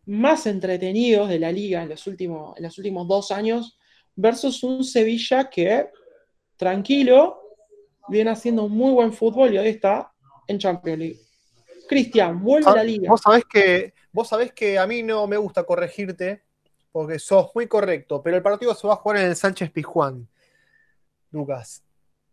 [0.06, 3.78] más entretenidos de la liga en los últimos, en los últimos dos años,
[4.16, 5.90] versus un Sevilla que,
[6.58, 7.42] tranquilo,
[8.08, 10.12] viene haciendo muy buen fútbol y hoy está
[10.48, 11.20] en Champions League.
[11.88, 13.10] Cristian, vuelve a la liga.
[13.10, 16.44] Vos sabés que, vos sabés que a mí no me gusta corregirte,
[16.92, 20.28] porque sos muy correcto, pero el partido se va a jugar en el Sánchez Pizjuán,
[21.32, 21.84] Lucas.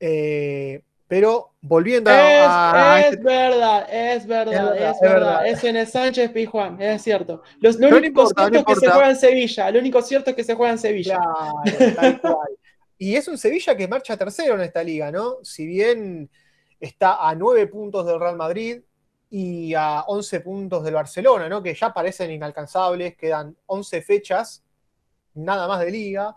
[0.01, 5.47] Eh, pero volviendo Es, a, a es este- verdad, es verdad, Es verdad, es verdad.
[5.47, 7.43] Es en el Sánchez Pizjuán, es cierto.
[7.61, 9.71] Los- lo No único importa, cierto no es que se juega en Sevilla.
[9.71, 11.19] Lo único cierto es que se juega en Sevilla.
[11.19, 12.49] Claro, tal cual.
[12.99, 15.37] Y es un Sevilla que marcha tercero en esta liga, ¿no?
[15.45, 16.29] Si bien
[16.81, 18.81] está a nueve puntos del Real Madrid
[19.31, 21.63] y a 11 puntos del Barcelona, ¿no?
[21.63, 24.65] Que ya parecen inalcanzables, quedan 11 fechas,
[25.35, 26.35] nada más de liga,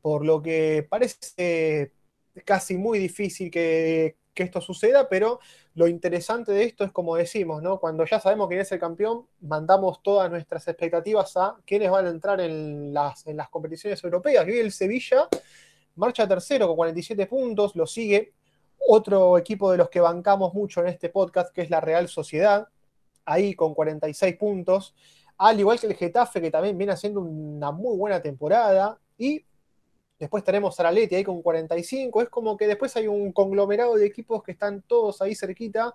[0.00, 1.92] por lo que parece
[2.44, 5.40] casi muy difícil que, que esto suceda, pero
[5.74, 7.78] lo interesante de esto es como decimos, ¿no?
[7.78, 12.10] Cuando ya sabemos quién es el campeón, mandamos todas nuestras expectativas a quiénes van a
[12.10, 14.46] entrar en las, en las competiciones europeas.
[14.46, 15.28] Y hoy el Sevilla
[15.96, 18.32] marcha tercero con 47 puntos, lo sigue
[18.86, 22.68] otro equipo de los que bancamos mucho en este podcast, que es la Real Sociedad,
[23.24, 24.94] ahí con 46 puntos,
[25.38, 29.44] al igual que el Getafe, que también viene haciendo una muy buena temporada, y
[30.18, 34.06] después tenemos a Leti ahí con 45, es como que después hay un conglomerado de
[34.06, 35.94] equipos que están todos ahí cerquita,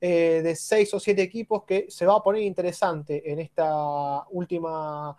[0.00, 5.16] eh, de 6 o 7 equipos, que se va a poner interesante en esta última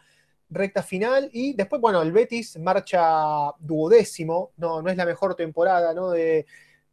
[0.50, 1.30] recta final.
[1.34, 6.12] Y después, bueno, el Betis marcha duodécimo, no, no es la mejor temporada ¿no?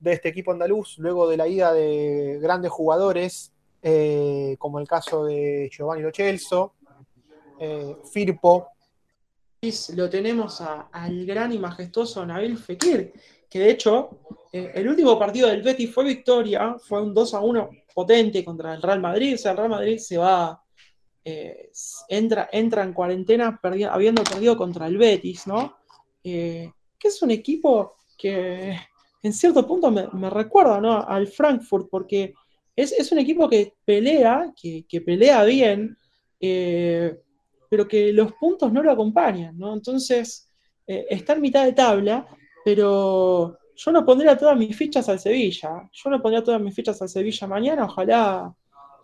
[0.03, 5.25] De este equipo andaluz, luego de la ida de grandes jugadores, eh, como el caso
[5.25, 6.75] de Giovanni Lo Celso,
[7.61, 8.69] eh, Firpo.
[9.95, 13.13] Lo tenemos al gran y majestuoso Nabil Fekir,
[13.49, 14.19] que de hecho
[14.53, 18.75] eh, el último partido del Betis fue victoria, fue un 2 a 1 potente contra
[18.75, 20.61] el Real Madrid, o sea, el Real Madrid se va,
[21.25, 21.71] eh,
[22.09, 25.77] entra, entra en cuarentena habiendo perdido contra el Betis, ¿no?
[26.21, 28.77] Que es un equipo que
[29.23, 31.07] en cierto punto me, recuerda ¿no?
[31.07, 32.35] al Frankfurt, porque
[32.75, 35.97] es, un equipo que pelea, que, pelea bien,
[36.41, 37.17] eh,
[37.69, 39.73] pero que los puntos no lo acompañan, ¿no?
[39.75, 40.49] Entonces,
[40.87, 42.27] eh, está en mitad de tabla,
[42.65, 45.89] pero yo no pondría todas mis fichas al Sevilla.
[45.93, 48.53] Yo no pondría todas mis fichas al Sevilla mañana, ojalá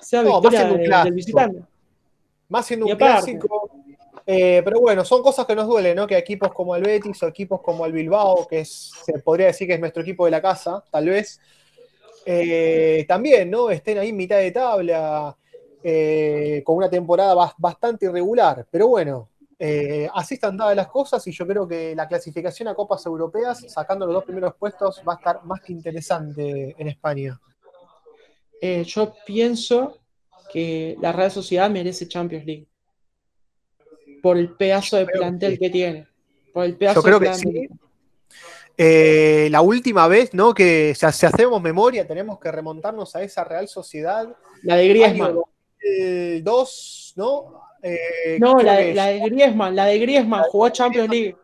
[0.00, 1.62] sea victoria del visitante.
[2.48, 3.78] Más siendo un clásico.
[4.31, 6.07] Eh, pero bueno, son cosas que nos duelen, ¿no?
[6.07, 9.73] Que equipos como el Betis o equipos como el Bilbao, que se podría decir que
[9.73, 11.41] es nuestro equipo de la casa, tal vez,
[12.27, 13.71] eh, también, ¿no?
[13.71, 15.35] Estén ahí en mitad de tabla,
[15.83, 18.67] eh, con una temporada bastante irregular.
[18.71, 19.31] Pero bueno,
[20.12, 24.05] así están dadas las cosas y yo creo que la clasificación a Copas Europeas, sacando
[24.05, 27.41] los dos primeros puestos, va a estar más que interesante en España.
[28.61, 29.97] yo pienso
[30.53, 32.67] que la Real Sociedad merece Champions League
[34.29, 36.07] por el pedazo de plantel que tiene.
[36.53, 37.67] Por el pedazo Yo creo que sí.
[38.77, 40.53] Eh, la última vez, ¿no?
[40.53, 44.29] Que si hacemos memoria, tenemos que remontarnos a esa Real Sociedad.
[44.64, 45.38] La de Griezmann.
[45.81, 47.62] El 2, ¿no?
[47.83, 51.35] Eh, no, la de, la de, Griezmann, la de Griezmann, jugó Champions League.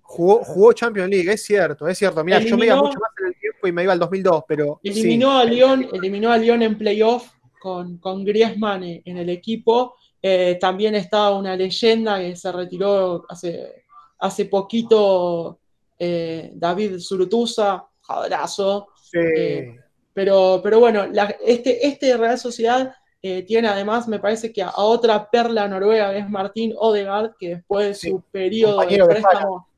[0.00, 2.24] Jugó, Champions League, es cierto, es cierto.
[2.24, 4.80] Mira, yo me iba mucho más en el tiempo y me iba al 2002, pero.
[4.82, 7.28] Eliminó a Lyon, eliminó a Lyon en playoff
[7.60, 13.84] con, con Griezmann en el equipo eh, también está una leyenda que se retiró hace,
[14.20, 15.58] hace poquito,
[15.98, 18.88] eh, David Zurutuza, jadrazo.
[19.12, 19.78] Eh,
[20.14, 21.04] pero, pero bueno,
[21.44, 26.30] este, este Real Sociedad tiene además, me parece que a, otra perla noruega, que es
[26.30, 29.68] Martín Odegaard, que después de su periodo de préstamo,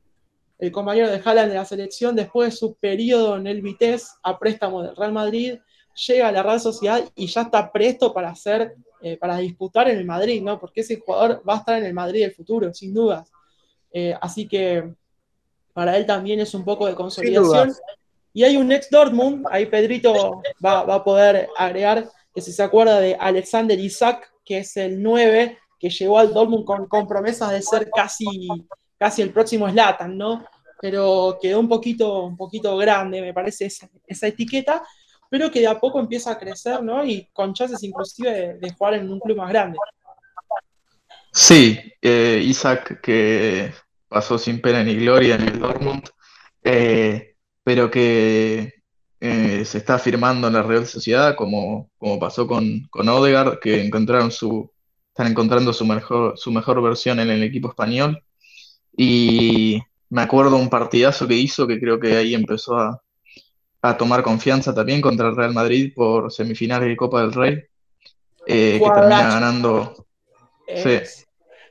[0.61, 4.39] el compañero de Haaland de la selección, después de su periodo en el Vitesse a
[4.39, 5.59] préstamo del Real Madrid,
[6.07, 9.99] llega a la Real Sociedad y ya está presto para hacer eh, para disputar en
[9.99, 10.59] el Madrid, ¿no?
[10.59, 13.31] Porque ese jugador va a estar en el Madrid del futuro, sin dudas.
[13.93, 14.91] Eh, así que
[15.75, 17.73] para él también es un poco de consolidación.
[18.33, 22.99] Y hay un ex Dortmund, ahí Pedrito va, a poder agregar que si se acuerda
[22.99, 27.89] de Alexander Isaac, que es el 9, que llegó al Dortmund con, promesas de ser
[27.95, 28.49] casi,
[28.99, 30.45] casi el próximo Slatan, ¿no?
[30.81, 34.83] Pero quedó un poquito, un poquito grande, me parece, esa, esa etiqueta
[35.31, 37.05] pero que de a poco empieza a crecer, ¿no?
[37.05, 39.79] Y con chances inclusive de, jugar en un club más grande.
[41.33, 43.73] Sí, eh, Isaac que
[44.09, 46.09] pasó sin pena ni gloria en el Dortmund,
[46.63, 48.75] eh, pero que
[49.21, 53.85] eh, se está firmando en la Real Sociedad, como, como pasó con, con Odegaard, que
[53.85, 54.71] encontraron su,
[55.09, 58.23] están encontrando su mejor, su mejor versión en el equipo español.
[58.97, 63.03] Y me acuerdo un partidazo que hizo, que creo que ahí empezó a,
[63.83, 67.63] a tomar confianza también contra el Real Madrid por semifinales de Copa del Rey,
[68.47, 70.07] eh, que termina ganando.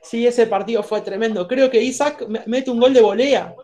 [0.02, 0.26] sí.
[0.26, 1.46] ese partido fue tremendo.
[1.46, 3.54] Creo que Isaac mete un gol de volea.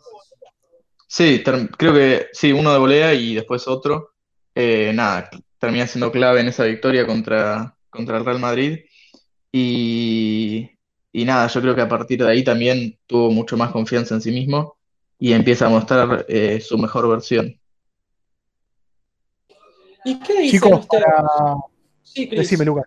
[1.06, 4.14] Sí, creo que sí, uno de volea y después otro.
[4.54, 8.80] Eh, nada, termina siendo clave en esa victoria contra, contra el Real Madrid.
[9.52, 10.70] Y,
[11.12, 14.22] y nada, yo creo que a partir de ahí también tuvo mucho más confianza en
[14.22, 14.78] sí mismo
[15.18, 17.60] y empieza a mostrar eh, su mejor versión.
[20.04, 21.04] ¿Y qué dicen ustedes?
[22.02, 22.84] Sí, decime, Lucas.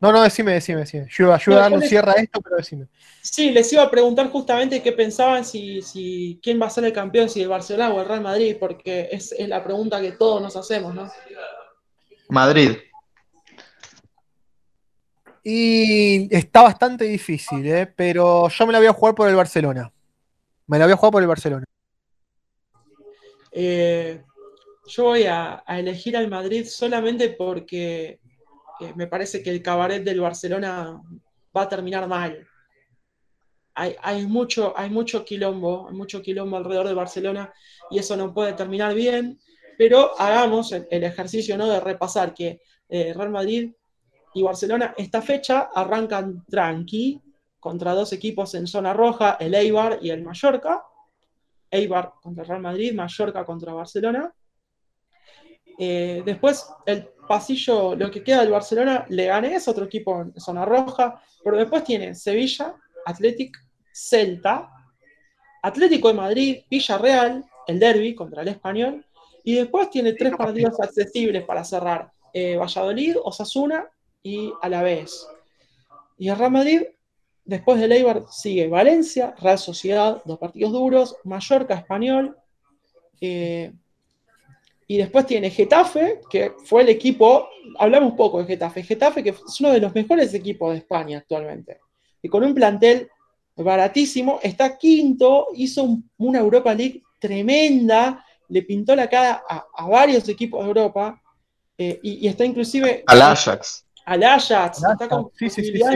[0.00, 1.08] No, no, decime, decime, decime.
[1.10, 2.86] Yo ayuda a darle un cierre a esto, pero decime.
[3.20, 6.92] Sí, les iba a preguntar justamente qué pensaban si, si quién va a ser el
[6.92, 10.54] campeón, si el Barcelona o el Real Madrid, porque es, la pregunta que todos nos
[10.56, 11.10] hacemos, ¿no?
[12.28, 12.76] Madrid.
[15.42, 17.86] Y está bastante difícil, ¿eh?
[17.86, 19.90] pero yo me la voy a jugar por el Barcelona.
[20.66, 21.64] Me la voy a jugar por el Barcelona.
[23.50, 24.22] Eh,
[24.88, 28.20] yo voy a, elegir al Madrid solamente porque
[28.80, 31.00] eh, me parece que el cabaret del Barcelona
[31.56, 32.46] va a terminar mal.
[33.74, 37.52] Hay, mucho, hay mucho quilombo, hay mucho quilombo alrededor de Barcelona
[37.92, 39.38] y eso no puede terminar bien,
[39.76, 41.68] pero hagamos el, ejercicio ¿no?
[41.68, 43.70] de repasar que eh, Real Madrid
[44.34, 47.22] y Barcelona esta fecha arrancan tranqui
[47.60, 50.82] contra dos equipos en zona roja, el Eibar y el Mallorca.
[51.70, 54.34] Eibar contra Real Madrid, Mallorca contra Barcelona.
[55.78, 60.64] Eh, después, el pasillo, lo que queda del Barcelona, le es otro equipo en zona
[60.64, 62.74] roja, pero después tiene Sevilla,
[63.06, 63.56] Athletic,
[63.92, 64.70] Celta,
[65.62, 69.04] Atlético de Madrid, Villarreal, el derby contra el Español,
[69.44, 73.88] y después tiene tres partidos accesibles para cerrar, eh, Valladolid, Osasuna
[74.22, 75.26] y Alavés.
[76.16, 76.82] Y el Real Madrid,
[77.44, 82.36] después de Eibar, sigue Valencia, Real Sociedad, dos partidos duros, Mallorca, Español,
[83.20, 83.72] eh,
[84.90, 89.30] y después tiene Getafe, que fue el equipo, hablamos un poco de Getafe, Getafe que
[89.30, 91.78] es uno de los mejores equipos de España actualmente.
[92.22, 93.10] Y con un plantel
[93.54, 100.62] baratísimo, está quinto, hizo una Europa League tremenda, le pintó la cara a, varios equipos
[100.62, 101.20] de Europa
[101.76, 103.04] eh, y, está inclusive...
[103.06, 103.84] Al Ajax.
[104.06, 105.92] Al Ajax, está con posibilidad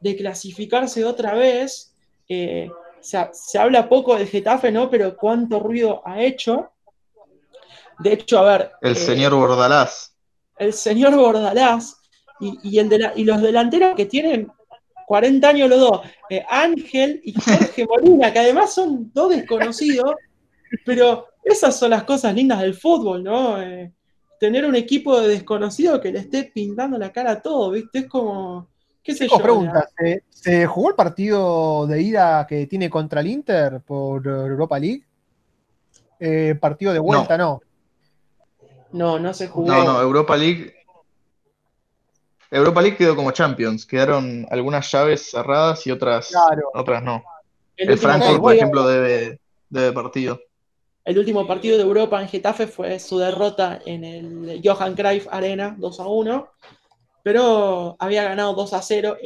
[0.00, 1.94] de, clasificarse otra vez.
[2.26, 2.70] Eh,
[3.00, 4.88] se, habla poco del Getafe, ¿no?
[4.88, 6.71] Pero cuánto ruido ha hecho.
[8.02, 8.72] De hecho, a ver...
[8.80, 10.16] El señor Bordalás.
[10.58, 11.96] El señor Bordalás
[12.40, 14.50] y, el de y los delanteros que tienen
[15.06, 16.00] 40 años los dos,
[16.30, 20.14] eh, Ángel y Jorge Molina, que además son dos desconocidos,
[20.84, 23.60] pero esas son las cosas lindas del fútbol, ¿no?
[23.60, 23.92] Eh,
[24.40, 28.00] tener un equipo de desconocidos que le esté pintando la cara a todo, ¿viste?
[28.00, 28.68] Es como,
[29.02, 29.38] qué sé yo.
[29.38, 29.88] Pregunta,
[30.30, 35.04] ¿se, jugó el partido de ida que tiene contra el Inter por Europa League?
[36.18, 37.44] Eh, partido de vuelta, no.
[37.44, 37.71] no.
[38.92, 39.68] No, se jugó.
[39.68, 40.74] No, no, Europa League
[42.52, 46.30] Europa League quedó como Champions, quedaron algunas llaves cerradas y otras,
[46.74, 47.24] otras no.
[47.78, 49.38] El, Frankfurt, por ejemplo, debe,
[49.92, 50.38] partido.
[51.02, 55.74] El último partido de Europa en Getafe fue su derrota en el Johan Cruyff Arena
[55.78, 56.48] 2 a 1,
[57.22, 59.16] pero había ganado 2 a 0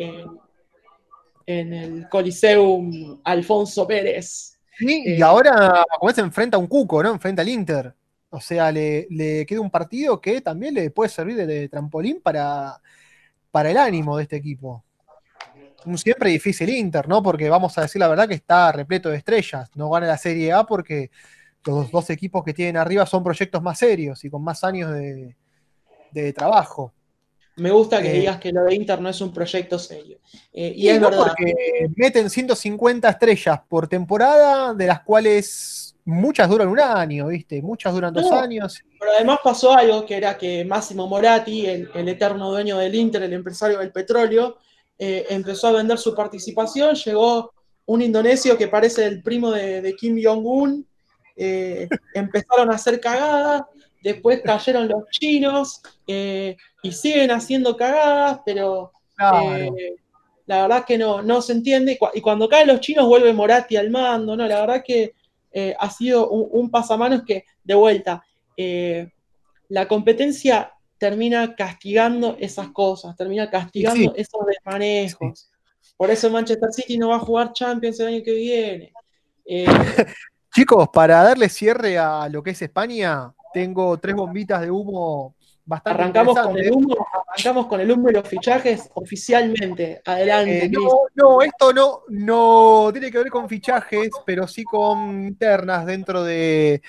[1.47, 4.57] en, el Coliseum Alfonso Pérez.
[4.79, 7.11] Sí, y eh, ahora como se enfrenta a un cuco, ¿no?
[7.13, 7.93] Enfrenta al Inter.
[8.37, 12.81] O sea, le, queda un partido que también le puede servir de trampolín para
[13.57, 14.85] para el ánimo de este equipo.
[15.87, 17.23] Un siempre difícil Inter, ¿no?
[17.23, 19.71] Porque vamos a decir la verdad que está repleto de estrellas.
[19.75, 21.11] No gana la Serie A porque
[21.65, 26.33] los dos equipos que tienen arriba son proyectos más serios y con más años de,
[26.35, 26.93] trabajo.
[27.57, 30.19] Me gusta que eh, digas que lo de Inter no es un proyecto serio.
[30.53, 31.29] Eh, y, es verdad.
[31.29, 31.55] Porque
[31.97, 37.61] meten 150 estrellas por temporada, de las cuales muchas duran un año, ¿viste?
[37.61, 38.81] Muchas duran dos años.
[38.99, 43.33] Pero además pasó algo que era que Máximo Moratti, el, eterno dueño del Inter, el
[43.33, 44.57] empresario del petróleo,
[44.99, 46.95] eh, empezó a vender su participación.
[46.95, 47.53] Llegó
[47.87, 50.87] un indonesio que parece el primo de, Kim Jong-un.
[51.37, 53.63] Eh, empezaron a hacer cagadas.
[54.01, 58.93] Después cayeron los chinos eh, y siguen haciendo cagadas, pero
[60.47, 61.99] la verdad que no, no se entiende.
[62.15, 64.47] Y cuando caen los chinos vuelve Moratti al mando, ¿no?
[64.47, 65.16] La verdad que
[65.59, 68.23] eh, ha sido un, pasamanos que, de vuelta,
[68.59, 69.11] eh,
[69.71, 75.51] la competencia termina castigando esas cosas, termina castigando esos desmanejos.
[75.97, 78.93] Por eso Manchester City no va a jugar Champions el año que viene.
[79.47, 79.65] Eh,
[80.55, 85.36] Chicos, para darle cierre a lo que es España, tengo tres bombitas de humo
[85.85, 90.01] Arrancamos con el humo, arrancamos con el humo y los fichajes oficialmente.
[90.05, 90.67] Adelante.
[90.67, 95.85] Eh, no, no, esto no, no tiene que ver con fichajes, pero sí con internas
[95.85, 96.83] dentro de,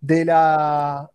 [0.00, 1.10] de la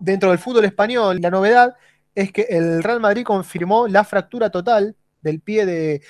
[0.00, 1.18] dentro del fútbol español.
[1.20, 1.76] La novedad
[2.14, 6.02] es que el Real Madrid confirmó la fractura total del pie de,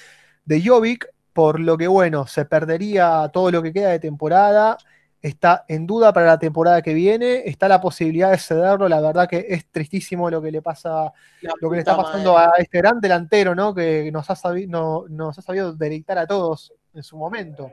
[0.44, 4.78] de Jovic, por lo que bueno, se perdería todo lo que queda de temporada
[5.20, 9.28] está en duda para la temporada que viene, está la posibilidad de cederlo, la verdad
[9.28, 11.12] que es tristísimo lo que le pasa,
[11.60, 13.74] lo que le está pasando a este gran delantero, ¿no?
[13.74, 17.72] Que nos ha, sabido, nos ha sabido deleitar a todos en su momento.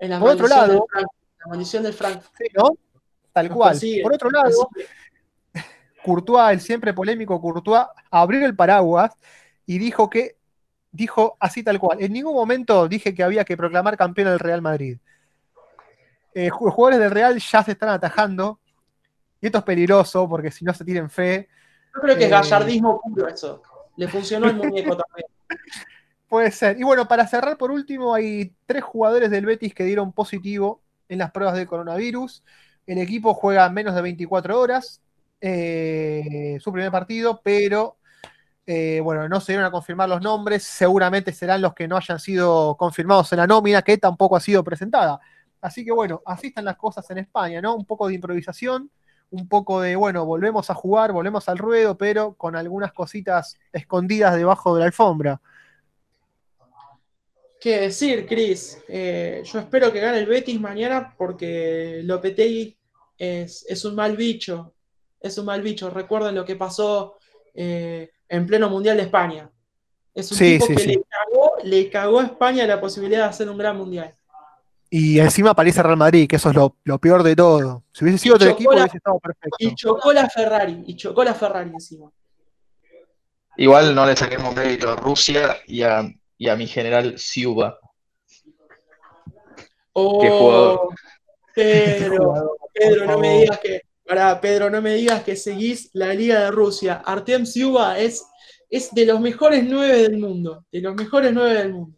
[0.00, 2.22] Por otro lado, la maldición del Frank.
[2.56, 2.76] ¿no?
[3.32, 3.78] Tal cual.
[4.02, 4.68] Por otro lado,
[6.04, 9.12] Courtois, el siempre polémico Courtois, abrió el paraguas
[9.66, 10.36] y dijo que,
[10.92, 14.62] dijo así tal cual, en ningún momento dije que había que proclamar campeón al Real
[14.62, 14.98] Madrid
[16.38, 18.60] eh, jugadores del Real ya se están atajando.
[19.40, 21.48] Y esto es peligroso porque si no se tienen fe.
[21.92, 23.60] Yo creo que es eh, gallardismo puro eso.
[23.96, 25.26] Le funcionó el muñeco también.
[26.28, 26.78] Puede ser.
[26.78, 31.18] Y bueno, para cerrar por último, hay tres jugadores del Betis que dieron positivo en
[31.18, 32.44] las pruebas de coronavirus.
[32.86, 35.00] El equipo juega menos de 24 horas.
[35.40, 37.96] Eh, su primer partido, pero
[39.02, 40.62] bueno, no se dieron a confirmar los nombres.
[40.62, 44.62] Seguramente serán los que no hayan sido confirmados en la nómina, que tampoco ha sido
[44.62, 45.18] presentada.
[45.60, 47.74] Así que bueno, así están las cosas en España, ¿no?
[47.74, 48.90] Un poco de improvisación,
[49.30, 54.36] un poco de, bueno, volvemos a jugar, volvemos al ruedo, pero con algunas cositas escondidas
[54.36, 55.40] debajo de la alfombra.
[57.60, 58.78] ¿Qué decir, Cris?
[58.88, 62.76] Eh, yo espero que gane el Betis mañana porque Lopetegui
[63.18, 64.74] es, es, un mal bicho.
[65.20, 65.90] Es un mal bicho.
[65.90, 67.16] Recuerden lo que pasó
[67.52, 69.50] eh, en pleno Mundial de España.
[70.14, 73.58] Es un tipo que Le, cagó, le cagó a España la posibilidad de hacer un
[73.58, 74.14] gran Mundial.
[74.90, 77.84] Y encima aparece Real Madrid, que eso es lo, peor de todo.
[77.92, 79.56] Si hubiese sido otro equipo, hubiese estado perfecto.
[79.58, 82.10] Y chocó la Ferrari, y chocó la Ferrari encima.
[83.58, 86.08] Igual no le saquemos crédito a Rusia y a,
[86.38, 87.78] y a mi general Siuba.
[89.92, 90.88] Oh, Qué jugador.
[91.54, 93.82] Pedro, Pedro, no me digas que.
[94.06, 97.02] Para, Pedro, no me digas que seguís la Liga de Rusia.
[97.04, 98.24] Artem Siuba es,
[98.70, 100.64] es de los mejores nueve del mundo.
[100.72, 101.97] De los mejores nueve del mundo.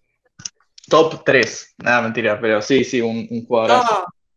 [0.91, 3.87] Top 3, nada mentira, pero sí, sí, un, un jugador.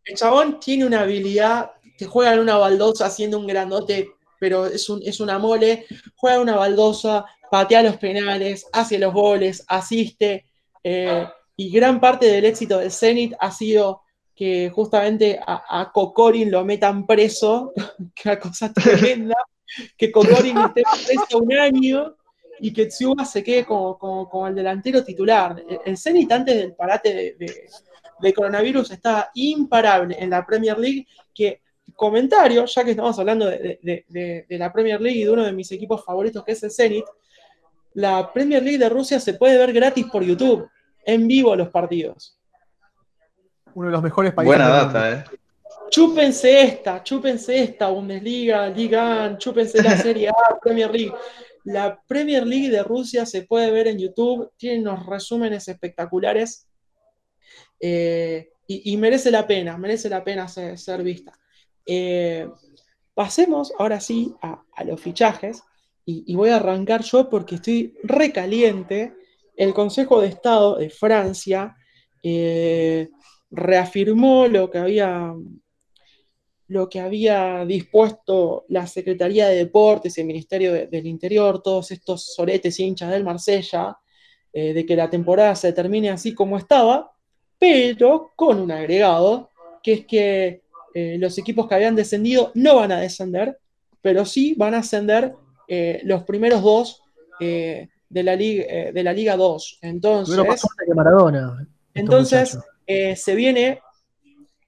[0.04, 4.88] El chabón tiene una habilidad, que juega en una baldosa haciendo un grandote, pero es,
[4.88, 5.84] un, es una mole,
[6.14, 10.46] juega en una baldosa, patea los penales, hace los goles, asiste,
[10.82, 11.26] eh,
[11.56, 14.02] y gran parte del éxito del Zenit ha sido
[14.34, 17.72] que justamente a, a Kokorin lo metan preso,
[18.14, 19.36] que una cosa tremenda,
[19.96, 22.14] que Kokorin esté preso un año
[22.60, 25.62] y que Tsuba se quede como, el delantero titular.
[25.84, 31.60] El, Zenit antes del parate de, coronavirus está imparable en la Premier League, que
[31.94, 36.04] comentario, ya que estamos hablando de, la Premier League y de uno de mis equipos
[36.04, 37.04] favoritos que es el Zenit,
[37.94, 40.68] la Premier League de Rusia se puede ver gratis por YouTube,
[41.04, 42.38] en vivo los partidos.
[43.74, 44.56] Uno de los mejores países.
[44.56, 45.24] Buena data, eh.
[45.90, 51.12] Chúpense esta, chúpense esta, Bundesliga, Liga, chúpense la Serie A, Premier League.
[51.64, 56.68] La Premier League de Rusia se puede ver en YouTube, tiene unos resúmenes espectaculares
[57.80, 61.32] eh, y, merece la pena, merece la pena ser, vista.
[61.86, 62.48] Eh,
[63.12, 65.62] pasemos ahora sí a, los fichajes
[66.06, 69.14] y, voy a arrancar yo porque estoy recaliente.
[69.56, 71.76] El Consejo de Estado de Francia
[72.22, 73.10] eh,
[73.50, 75.34] reafirmó lo que había
[76.74, 82.34] lo que había dispuesto la Secretaría de Deportes y el Ministerio del Interior, todos estos
[82.34, 83.96] soletes hinchas del Marsella,
[84.52, 87.12] eh, de que la temporada se termine así como estaba,
[87.60, 89.50] pero con un agregado,
[89.84, 90.62] que es que
[90.94, 93.56] eh, los equipos que habían descendido no van a descender,
[94.02, 95.32] pero sí van a ascender
[95.68, 97.04] eh, los primeros dos
[97.38, 99.78] de, la liga, de la Liga 2.
[99.82, 100.36] Entonces,
[101.94, 103.80] entonces se viene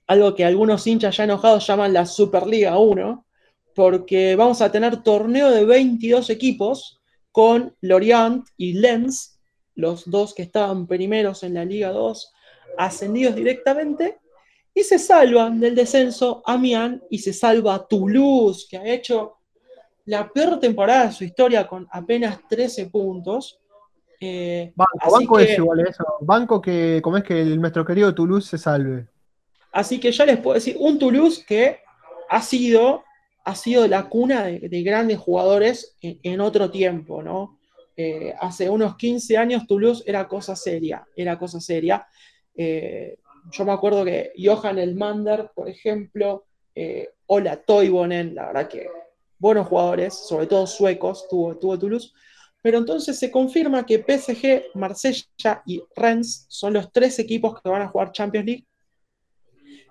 [0.07, 3.27] algo que algunos hinchas ya enojados llaman la Superliga 1,
[3.75, 7.01] porque vamos a tener torneo de 22 equipos
[7.33, 9.39] con Lorient y Lens,
[9.75, 12.33] los dos que estaban primeros en la Liga 2,
[12.79, 14.19] ascendidos directamente,
[14.73, 19.37] y se salvan del descenso Amiens y se salva Toulouse, que ha hecho
[20.07, 23.59] la peor temporada de su historia con apenas 13 puntos.
[24.21, 26.05] Eh, banco, banco es igual eso.
[26.21, 29.09] Banco que, como es que el, nuestro querido Toulouse se salve.
[29.77, 31.81] Así que ya les puedo decir, un Toulouse que
[32.31, 33.05] ha sido,
[33.45, 37.59] ha sido la cuna de, grandes jugadores en, otro tiempo, ¿no?
[37.95, 42.07] Eh, hace unos 15 años Toulouse era cosa seria, era cosa seria.
[42.55, 43.19] Eh,
[43.51, 48.89] yo me acuerdo que Johan Elmander, por ejemplo, eh, Ola Toivonen, la verdad que
[49.39, 52.13] buenos jugadores, sobre todo suecos, tuvo, tuvo Toulouse.
[52.63, 57.83] Pero entonces se confirma que PSG, Marsella y Rennes son los tres equipos que van
[57.83, 58.67] a jugar Champions League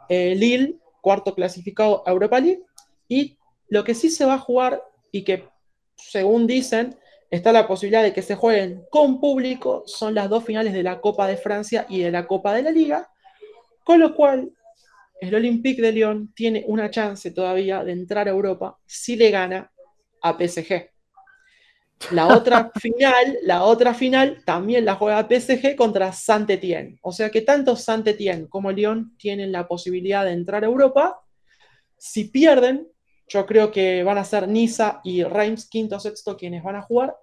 [0.10, 2.64] eh, Lille, cuarto clasificado a Europa League,
[3.08, 3.38] y
[3.70, 5.48] lo que sí se va a jugar y que,
[5.96, 6.98] según dicen,
[7.30, 11.02] está la posibilidad de que se jueguen con público, son las dos finales de la
[11.02, 13.10] Copa de Francia y de la Copa de la Liga,
[13.84, 14.52] con lo cual
[15.22, 19.72] el Olympique de Lyon tiene una chance todavía de entrar a Europa si le gana
[20.22, 20.95] a PSG.
[22.12, 27.00] La otra final, la otra final también la juega PSG contra Saint-Étienne.
[27.02, 31.20] O sea que tanto Saint-Étienne como Lyon tienen la posibilidad de entrar a Europa.
[31.98, 32.88] Si pierden,
[33.28, 37.16] yo creo que van a ser Niza y Reims quinto sexto quienes van a jugar.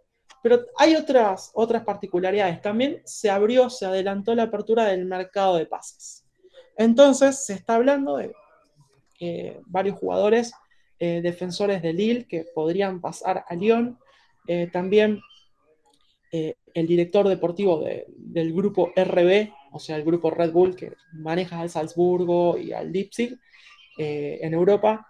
[0.43, 2.61] Pero hay otras, otras particularidades.
[2.61, 6.25] También se abrió, se adelantó la apertura del mercado de pases.
[6.77, 8.33] Entonces se está hablando de
[9.21, 10.53] eh, varios jugadores
[10.99, 13.99] eh, defensores de Lille que podrían pasar a Lyon
[14.47, 15.21] eh, también
[16.33, 17.85] eh, el director deportivo
[18.17, 22.93] del grupo RB, o sea, el grupo Red Bull que maneja al Salzburgo y al
[22.93, 23.39] Leipzig
[23.99, 25.07] eh, en Europa,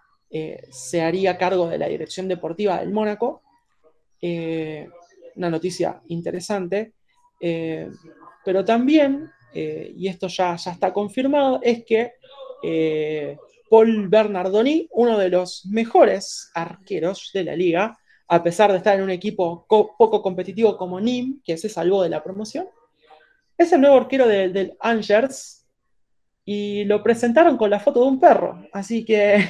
[0.71, 3.43] se haría cargo de la dirección deportiva del Mónaco.
[4.19, 6.93] una noticia interesante.
[7.39, 12.13] pero también, y esto ya, ya está confirmado, es que
[13.69, 19.03] Paul Bernardoni, uno de los mejores arqueros de la liga, a pesar de estar en
[19.03, 22.67] un equipo poco competitivo como NIM, que se salvó de la promoción.
[23.57, 25.65] Es el nuevo arquero del Angers
[26.45, 28.65] y lo presentaron con la foto de un perro.
[28.71, 29.47] Así que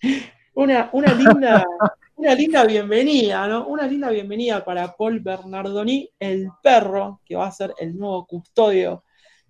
[0.54, 1.66] una, una, linda,
[2.16, 3.66] una linda bienvenida, ¿no?
[3.66, 9.04] Una linda bienvenida para Paul Bernardoni, el perro, que va a ser el nuevo custodio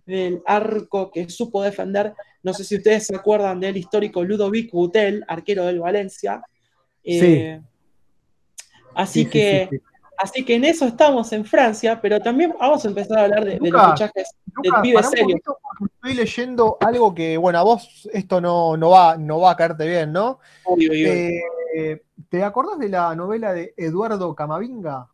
[0.05, 2.15] del arco que supo defender.
[2.43, 6.43] No sé si ustedes se acuerdan del histórico Ludovic Butel, arquero del Valencia.
[7.05, 7.59] Sí.
[8.97, 9.69] Así que...
[10.19, 13.59] Así que en eso estamos en Francia, pero también vamos a empezar a hablar de,
[13.61, 15.37] los fichajes del pibe serio.
[15.37, 19.87] Estoy leyendo algo que, bueno, a vos esto no, no, va, no va a caerte
[19.87, 20.39] bien, ¿no?
[20.81, 25.07] Eh, ¿Te acordás de la novela de Eduardo Camavinga?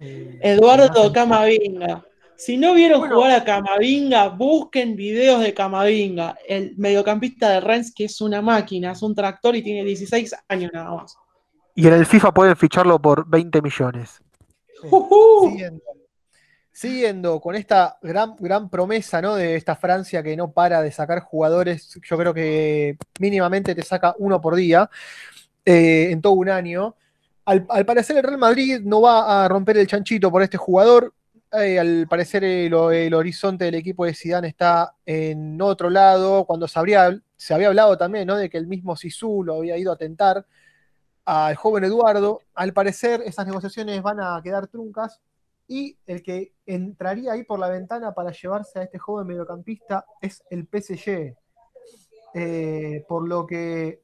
[0.00, 2.02] Eh, Eduardo Camavinga.
[2.36, 8.04] Si no vieron jugar a Camavinga, busquen videos de Camavinga, el mediocampista de Rennes, que
[8.06, 11.16] es una máquina, es un tractor y tiene 16 años nada más.
[11.76, 14.22] Y en el FIFA pueden ficharlo por 20 millones.
[16.72, 19.34] Siguiendo, con esta gran, gran promesa ¿no?
[19.34, 24.14] de esta Francia que no para de sacar jugadores, yo creo que mínimamente te saca
[24.18, 24.88] uno por día
[25.66, 26.96] eh, en todo un año.
[27.44, 31.12] Al, parecer el Real Madrid no va a romper el chanchito por este jugador.
[31.52, 36.46] Eh, al parecer el, horizonte del equipo de Zidane está en otro lado.
[36.46, 36.80] Cuando se,
[37.36, 38.36] se había hablado también ¿no?
[38.36, 40.46] de que el mismo Sisu lo había ido a tentar
[41.26, 42.40] al joven Eduardo.
[42.54, 45.20] Al parecer esas negociaciones van a quedar truncas
[45.68, 50.42] y el que entraría ahí por la ventana para llevarse a este joven mediocampista es
[50.48, 51.36] el PSG.
[52.34, 54.02] Eh, por lo que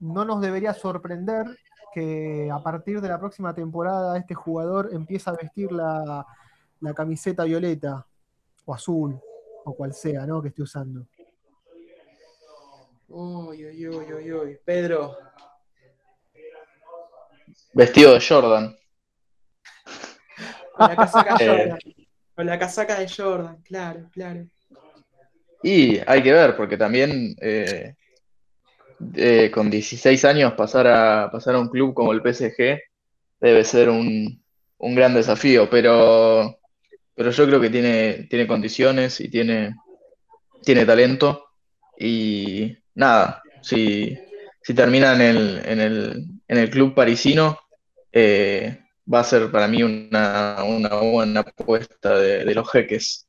[0.00, 1.46] no nos debería sorprender
[1.94, 6.26] que a partir de la próxima temporada este jugador empieza a vestir la,
[6.94, 8.04] camiseta violeta
[8.64, 9.18] o azul
[9.64, 10.42] o cual sea, ¿no?
[10.42, 11.06] Que esté usando.
[13.08, 14.58] Uy, uy, uy, uy, uy.
[14.64, 15.16] Pedro.
[17.72, 18.76] Vestido de Jordan.
[20.76, 21.78] Con la casaca de Jordan.
[22.34, 24.46] Con la casaca de Jordan, claro, claro.
[25.62, 27.94] Y hay que ver, porque también eh,
[29.14, 32.80] eh, con 16 años pasar a, pasar a un club como el PSG
[33.40, 34.40] debe ser un,
[34.78, 36.58] gran desafío, pero,
[37.14, 39.76] pero yo creo que tiene, tiene condiciones y tiene,
[40.64, 41.46] tiene talento.
[41.98, 44.18] Y nada, si,
[44.62, 47.58] si termina en el, en el, en el club parisino,
[48.12, 48.78] eh,
[49.12, 50.62] va a ser para mí una,
[51.00, 53.26] buena apuesta de, los jeques.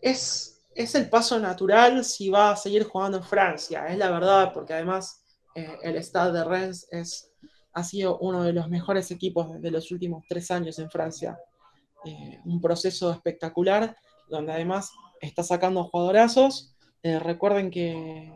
[0.00, 4.52] Es, es, el paso natural si va a seguir jugando en Francia, es la verdad,
[4.52, 7.32] porque además eh, el Stade de Rennes es,
[7.72, 11.38] ha sido uno de los mejores equipos de los últimos tres años en Francia.
[12.04, 13.96] Eh, un proceso espectacular,
[14.28, 14.90] donde además
[15.20, 16.74] está sacando jugadorazos.
[17.02, 18.32] Recuerden que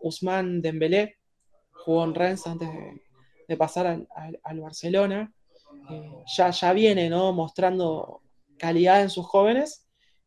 [0.00, 1.16] Usman Dembélé
[1.84, 3.02] jugó en Rennes antes de,
[3.48, 5.32] de pasar al, Barcelona,
[5.90, 7.32] eh, ya, ya viene ¿no?
[7.32, 8.22] mostrando
[8.58, 9.86] calidad en sus jóvenes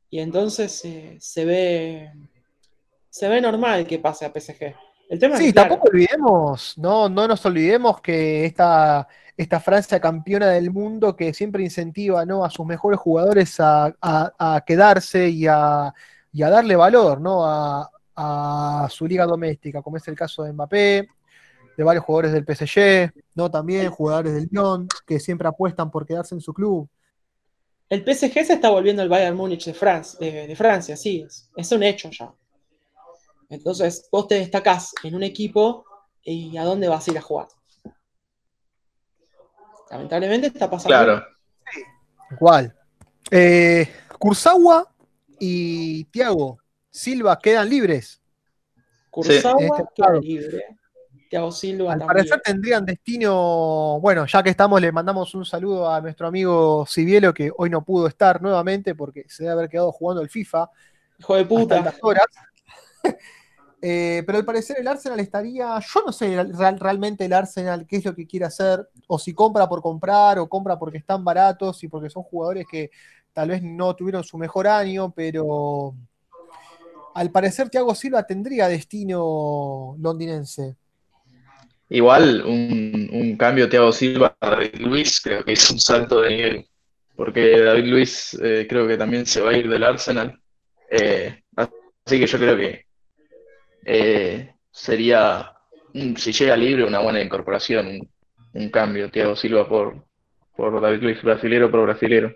[0.10, 2.12] y entonces eh, se, ve,
[3.10, 4.76] se ve normal que pase a PSG.
[5.10, 10.70] El tema sí, tampoco olvidemos, no, no nos olvidemos que esta, esta Francia campeona del
[10.70, 12.44] mundo que siempre incentiva ¿no?
[12.44, 15.94] a sus mejores jugadores a, quedarse y a,
[16.34, 17.46] darle valor ¿no?
[17.46, 21.08] a, a, su liga doméstica, como es el caso de Mbappé,
[21.78, 23.52] de varios jugadores del PSG, ¿no?
[23.52, 26.90] También jugadores del Lyon, que siempre apuestan por quedarse en su club.
[27.88, 31.26] El PSG se está volviendo el Bayern Múnich de, Francia, de, Francia, sí,
[31.56, 32.34] es, un hecho ya.
[33.50, 35.86] Entonces, vos te destacás en un equipo
[36.24, 37.48] y a dónde vas a ir a jugar.
[39.92, 40.90] Lamentablemente está pasando.
[40.90, 41.24] Claro.
[42.32, 42.76] Igual.
[43.32, 43.88] Eh,
[44.20, 44.94] Kurzawa
[45.40, 46.58] y Thiago
[46.90, 48.20] Silva quedan libres.
[49.12, 50.78] Kurzawa este, queda libre.
[51.90, 54.00] Al parecer tendrían destino.
[54.02, 57.84] Bueno, ya que estamos, le mandamos un saludo a nuestro amigo Cibielo, que hoy no
[57.84, 60.70] pudo estar nuevamente porque se debe haber quedado jugando el FIFA.
[61.20, 61.94] Hijo de puta.
[62.02, 62.26] horas.
[63.80, 65.80] Eh, pero al parecer el Arsenal estaría.
[65.80, 66.44] Yo no sé
[66.80, 70.50] realmente el Arsenal qué es lo que quiere hacer, o si compra por comprar, o
[70.50, 72.90] compra porque están baratos y porque son jugadores que
[73.34, 75.94] tal vez no tuvieron su mejor año, pero
[77.14, 80.76] al parecer Thiago Silva tendría destino londinense.
[81.90, 86.30] Igual un, un cambio Thiago Silva a David Luis creo que es un salto de
[86.30, 86.66] nivel,
[87.16, 90.38] porque David Luis eh, creo que también se va a ir del Arsenal.
[90.90, 92.86] Eh, así que yo creo que
[93.86, 95.54] eh, sería,
[95.94, 98.00] si llega libre, una buena incorporación,
[98.54, 100.06] un, cambio Thiago Silva por,
[100.56, 102.36] por David Luis, brasilero por brasilero.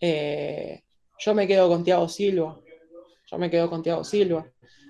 [0.00, 2.60] yo me quedo con Thiago Silva.
[3.30, 4.46] Yo me quedo con Thiago Silva.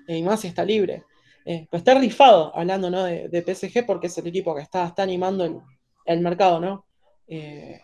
[0.07, 1.03] Y más está libre.
[1.51, 5.63] Eh, pero está rifado, hablando de, PSG, porque es el equipo que está, está animando
[6.05, 6.85] el, mercado, ¿no?
[7.27, 7.81] Eh,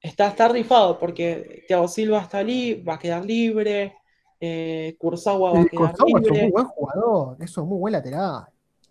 [0.00, 3.94] está, está rifado porque Thiago Silva está libre, va a quedar libre,
[4.40, 6.24] eh, Kurzawa va a quedar libre.
[6.24, 8.46] Es un muy buen jugador, es un muy buen lateral.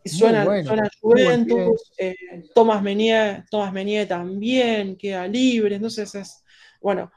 [0.05, 2.15] Suena, suena Juventus, eh,
[2.55, 6.41] Thomas, Menier, Thomas Menier también queda libre, entonces es,
[6.79, 7.11] bueno,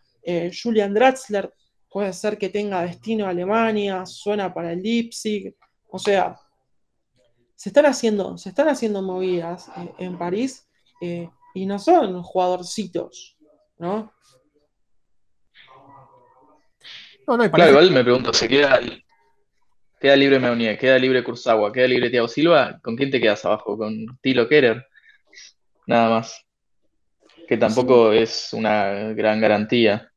[0.61, 1.55] Julian Draxler
[1.89, 5.55] puede ser que tenga destino a Alemania, suena para el Leipzig,
[5.91, 6.37] o sea,
[7.55, 10.69] se están haciendo, se están haciendo movidas eh, en París
[11.01, 13.37] eh, y no son jugadorcitos,
[13.79, 14.13] ¿no?
[17.27, 18.81] claro, igual me pregunto, ¿se queda,
[20.01, 22.81] queda libre Meunier, queda libre Kurzawa, queda libre Thiago Silva?
[22.83, 23.79] ¿Con quién te quedas abajo?
[23.79, 24.85] ¿Con Tilo Kerer?
[25.87, 26.45] Nada más.
[27.47, 30.11] que tampoco es una gran garantía.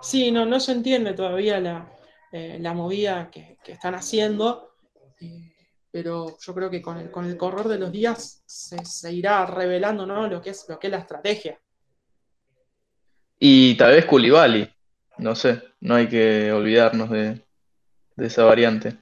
[0.00, 1.90] Sí, no, no se entiende todavía la,
[2.32, 4.67] eh, la movida que, están haciendo,
[5.20, 5.52] eh,
[5.90, 10.06] pero yo creo que con el, con el correr de los días se, irá revelando
[10.06, 10.28] ¿no?
[10.28, 11.58] lo, que es, lo que es la estrategia.
[13.38, 14.68] Y tal vez Culibali,
[15.18, 17.42] no sé, no hay que olvidarnos de,
[18.16, 18.98] de esa variante.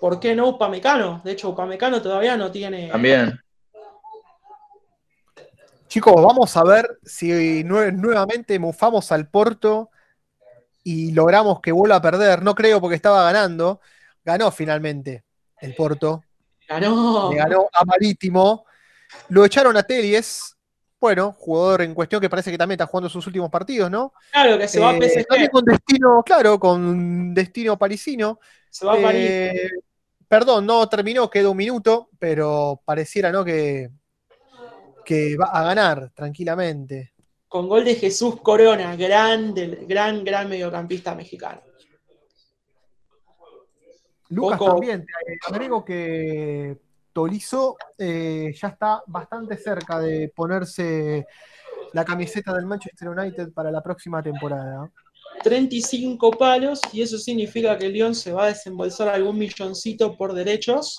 [0.00, 1.20] ¿Por qué no Upamecano?
[1.24, 2.88] De hecho, Upamecano todavía no tiene.
[2.88, 3.38] También.
[5.86, 9.90] Chicos, vamos a ver si nuevamente mufamos al Porto
[10.82, 12.42] y logramos que vuelva a perder.
[12.42, 13.80] No creo porque estaba ganando.
[14.24, 15.24] Ganó finalmente
[15.60, 16.22] el Porto.
[16.68, 17.30] Ganó.
[17.30, 18.66] Le ganó a Marítimo.
[19.28, 20.56] Lo echaron a Teries.
[21.00, 24.12] Bueno, jugador en cuestión que parece que también está jugando sus últimos partidos, ¿no?
[24.30, 25.26] Claro, que se va a eh, PSG.
[25.26, 28.38] También con destino, claro, con destino parisino.
[28.70, 29.28] Se va a París.
[29.28, 29.70] Eh,
[30.28, 33.44] perdón, no terminó, quedó un minuto, pero pareciera, ¿no?
[33.44, 33.90] Que
[35.04, 37.12] que va a ganar tranquilamente.
[37.48, 41.60] Con gol de Jesús Corona, gran, gran, gran mediocampista mexicano.
[44.32, 46.78] Lucas también, te agrego que
[47.12, 51.26] Tolizo eh, ya está bastante cerca de ponerse
[51.92, 54.90] la camiseta del Manchester United para la próxima temporada.
[55.42, 60.32] 35 palos y eso significa que el León se va a desembolsar algún milloncito por
[60.32, 60.98] derechos.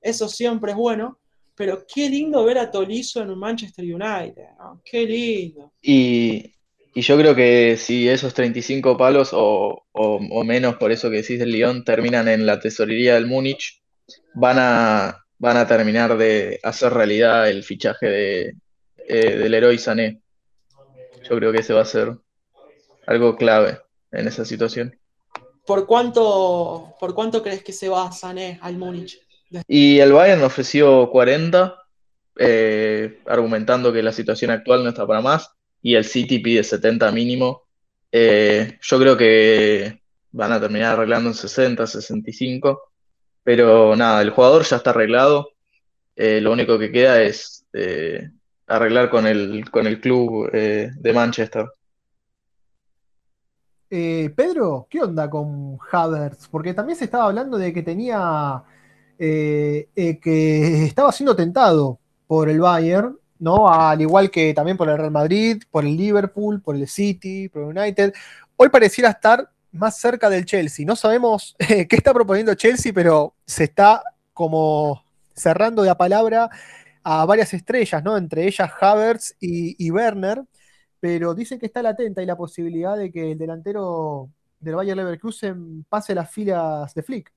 [0.00, 1.18] Eso siempre es bueno.
[1.54, 4.46] Pero qué lindo ver a Tolizo en un Manchester United,
[4.84, 5.72] Qué lindo.
[5.82, 6.52] Y,
[7.00, 9.84] yo creo que si esos 35 palos o,
[10.44, 13.82] menos por eso que decís del Lyon terminan en la tesorería del Múnich,
[14.34, 18.54] van a, van a terminar de hacer realidad el fichaje de,
[19.08, 20.20] eh, del héroe Sané.
[21.28, 22.14] Yo creo que ese va a ser
[23.06, 23.78] algo clave
[24.10, 24.98] en esa situación.
[25.66, 29.18] ¿Por cuánto, por cuánto crees que se va Sané al Múnich?
[29.66, 31.76] Y el Bayern ofreció 40,
[32.38, 35.50] eh, argumentando que la situación actual no está para más,
[35.82, 37.64] y el City pide 70 mínimo.
[38.10, 42.92] Eh, yo creo que van a terminar arreglando en 60, 65,
[43.42, 45.50] pero nada, el jugador ya está arreglado.
[46.16, 47.66] Eh, lo único que queda es
[48.66, 51.66] arreglar con el, con el club de Manchester.
[53.88, 56.48] Pedro, ¿qué onda con Havertz?
[56.48, 58.64] Porque también se estaba hablando de que tenía
[59.24, 63.68] eh, eh, que estaba siendo tentado por el Bayern, ¿no?
[63.68, 67.62] Al igual que también por el Real Madrid, por el Liverpool, por el City, por
[67.62, 68.14] el United.
[68.56, 70.86] Hoy pareciera estar más cerca del Chelsea.
[70.86, 75.02] No sabemos qué está proponiendo Chelsea, pero se está como
[75.34, 76.50] cerrando de a palabra
[77.02, 78.16] a varias estrellas, ¿no?
[78.16, 80.44] Entre ellas Havertz y, Werner,
[81.00, 84.30] pero dicen que está latenta y la posibilidad de que el delantero
[84.60, 87.32] del Bayern Leverkusen pase las filas de Flick.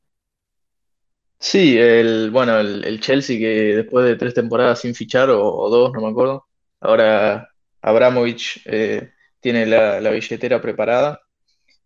[1.39, 6.01] Sí, el, bueno, el, Chelsea que después de tres temporadas sin fichar, o, dos, no
[6.01, 6.47] me acuerdo,
[6.79, 7.49] ahora
[7.81, 11.21] Abramovich eh, tiene la, billetera preparada.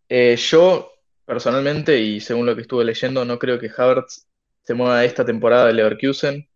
[0.07, 0.91] Eh, yo,
[1.25, 4.27] personalmente, y según lo que estuve leyendo, no creo que Havertz
[4.63, 6.47] se mueva esta temporada de Leverkusen,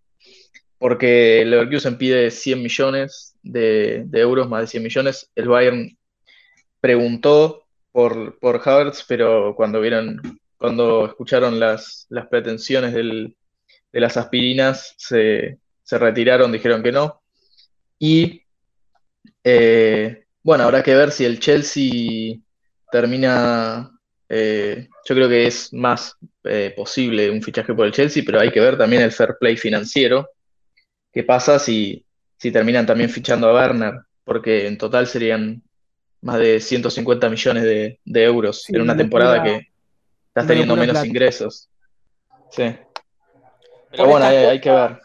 [0.78, 5.32] porque Leverkusen pide 100 millones de, euros, más de 100 millones.
[5.36, 5.98] El Bayern
[6.80, 10.22] preguntó por, por Havertz, pero cuando vieron
[10.64, 13.36] cuando escucharon las, pretensiones de
[13.92, 15.60] las aspirinas, se,
[15.92, 17.22] retiraron, dijeron que no.
[18.00, 18.44] Y
[19.44, 22.38] eh, bueno, habrá que ver si el Chelsea
[22.90, 23.92] termina,
[24.30, 28.50] eh, yo creo que es más eh, posible un fichaje por el Chelsea, pero hay
[28.50, 30.30] que ver también el fair play financiero.
[31.12, 32.06] ¿Qué pasa si,
[32.38, 33.96] si terminan también fichando a Werner?
[34.24, 35.62] Porque en total serían
[36.22, 39.73] más de 150 millones de, euros en una temporada que,
[40.34, 41.70] Estás teniendo menos ingresos.
[42.50, 42.76] Sí.
[43.92, 45.00] Pero bueno, hay, que ver.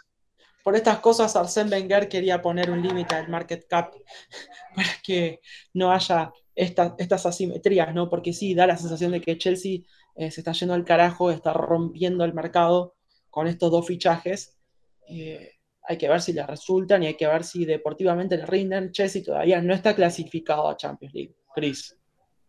[0.64, 3.92] Por estas cosas, Arsène Wenger quería poner un límite al market cap
[4.74, 5.40] para que
[5.74, 8.08] no haya estas asimetrías, ¿no?
[8.08, 9.80] Porque sí, da la sensación de que Chelsea
[10.16, 12.96] eh, se está yendo al carajo, está rompiendo el mercado
[13.28, 14.58] con estos dos fichajes.
[15.10, 18.92] Eh, hay que ver si les resultan y hay que ver si deportivamente les rinden.
[18.92, 21.36] Chelsea todavía no está clasificado a Champions League.
[21.54, 21.97] Chris.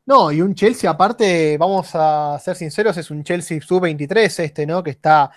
[0.06, 4.82] No, y un Chelsea, aparte, vamos a ser sinceros, es un Chelsea sub-23 este, ¿no?
[4.84, 5.32] Que está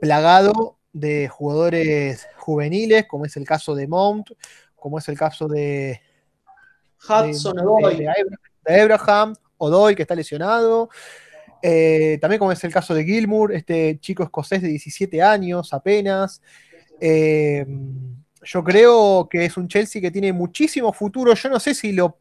[0.00, 4.30] plagado de jugadores juveniles, como es el caso de Mount,
[4.76, 6.00] como es el caso de
[7.08, 8.12] Hudson, de,
[8.64, 10.88] de, Abraham, Odoy, que está lesionado.
[11.62, 16.42] Eh, también como es el caso de Gilmour, este chico escocés de 17 años apenas.
[17.00, 17.64] Eh,
[18.44, 21.34] yo creo que es un Chelsea que tiene muchísimo futuro.
[21.34, 22.18] Yo no sé si lo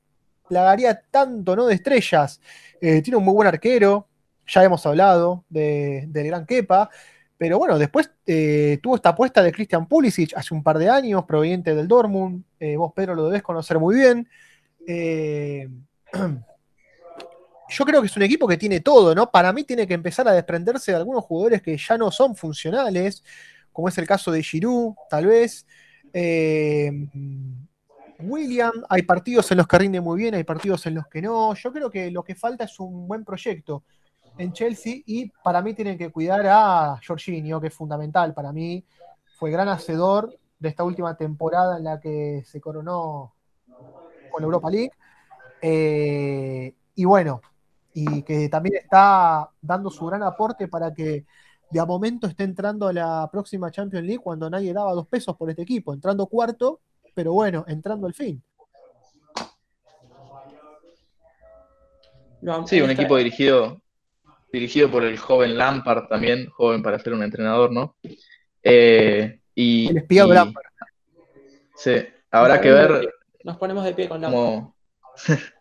[0.52, 1.66] plagaría tanto, ¿no?
[1.66, 2.42] De estrellas.
[2.82, 4.10] Eh, tiene un muy buen arquero,
[4.46, 6.90] ya hemos hablado del gran Kepa,
[7.38, 11.24] Pero bueno, después eh, tuvo esta apuesta de Christian Pulisic hace un par de años,
[11.24, 12.44] proveniente del Dortmund.
[12.60, 14.28] Eh, vos, Pedro, lo debes conocer muy bien.
[17.70, 19.32] Yo creo que es un equipo que tiene todo, ¿no?
[19.32, 23.24] Para mí tiene que empezar a desprenderse de algunos jugadores que ya no son funcionales,
[23.72, 25.66] como es el caso de Giroud, tal vez.
[28.24, 31.54] William, hay partidos en los que rinde muy bien, hay partidos en los que no.
[31.54, 33.84] Yo creo que lo que falta es un buen proyecto
[34.38, 38.84] en Chelsea y para mí tienen que cuidar a Jorginho, que es fundamental para mí.
[39.38, 43.34] Fue gran hacedor de esta última temporada en la que se coronó
[44.32, 44.92] con la Europa League.
[45.62, 47.42] Eh, y bueno,
[47.94, 51.26] y que también está dando su gran aporte para que
[51.70, 55.50] de momento esté entrando a la próxima Champions League cuando nadie daba dos pesos por
[55.50, 56.82] este equipo, entrando cuarto,
[57.14, 58.44] pero bueno, entrando al fin.
[62.66, 63.82] Sí, un equipo dirigido
[64.52, 67.96] dirigido por el joven Lampard también, joven para ser un entrenador, ¿no?
[68.64, 70.66] Eh, y, el espía Lampard.
[71.76, 71.96] Sí,
[72.30, 73.14] habrá que ver.
[73.44, 74.72] Nos ponemos de pie con Lampard.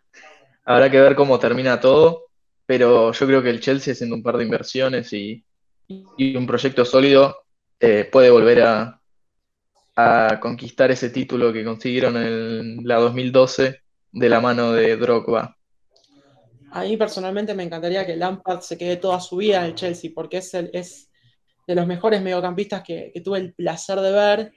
[0.65, 2.25] habrá que ver cómo termina todo,
[2.65, 5.43] pero yo creo que el Chelsea, haciendo un par de inversiones y,
[5.87, 7.43] un proyecto sólido,
[7.79, 9.00] eh, puede volver a,
[9.95, 13.81] a conquistar ese título que consiguieron en la 2012
[14.11, 15.57] de la mano de Drogba.
[16.71, 20.11] A mí personalmente me encantaría que Lampard se quede toda su vida en el Chelsea,
[20.13, 21.09] porque es, es
[21.67, 24.53] de los mejores mediocampistas que, tuve el placer de ver.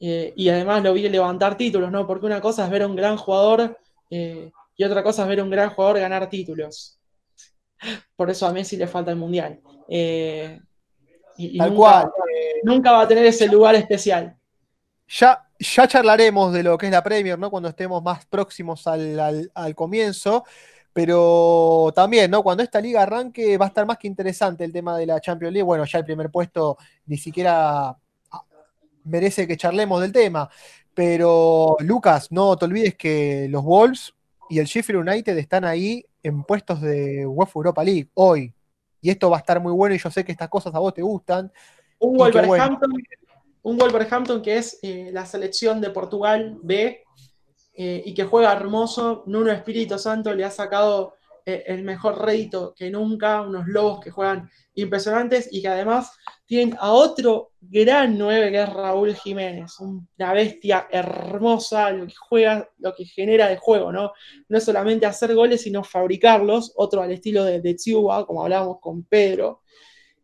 [0.00, 2.06] Eh, y además lo vi levantar títulos, ¿no?
[2.06, 3.78] Porque una cosa es ver a un gran jugador
[4.08, 6.98] eh, y otra cosa es ver a un gran jugador ganar títulos.
[8.16, 9.60] Por eso a Messi le falta el Mundial.
[9.88, 10.58] Eh,
[11.36, 12.10] y, Tal nunca, cual.
[12.62, 14.39] nunca va a tener ese lugar especial.
[15.18, 17.50] Ya, ya charlaremos de lo que es la Premier, ¿no?
[17.50, 20.44] Cuando estemos más próximos al, al comienzo.
[20.92, 22.42] Pero también, ¿no?
[22.42, 25.52] Cuando esta liga arranque va a estar más que interesante el tema de la Champions
[25.52, 25.64] League.
[25.64, 28.44] Bueno, ya el primer puesto ni siquiera ah,
[29.04, 30.48] merece que charlemos del tema.
[30.94, 34.14] Pero, Lucas, no te olvides que los Wolves
[34.48, 38.52] y el Sheffield United están ahí en puestos de UEFA Europa League hoy.
[39.00, 40.92] Y esto va a estar muy bueno y yo sé que estas cosas a vos
[40.92, 41.52] te gustan.
[42.00, 42.90] Un Wolverhampton,
[43.62, 47.04] un Wolverhampton que es eh, la selección de Portugal B
[47.74, 49.24] eh, y que juega hermoso.
[49.26, 51.14] Nuno Espíritu Santo le ha sacado
[51.46, 56.12] eh, el mejor rédito que nunca, unos lobos que juegan impresionantes y que además
[56.46, 62.68] tienen a otro gran 9 que es Raúl Jiménez, una bestia hermosa, lo que juega,
[62.78, 64.12] lo que genera de juego, ¿no?
[64.48, 67.76] No es solamente hacer goles, sino fabricarlos, otro al estilo de, de
[68.26, 69.62] como hablábamos con Pedro.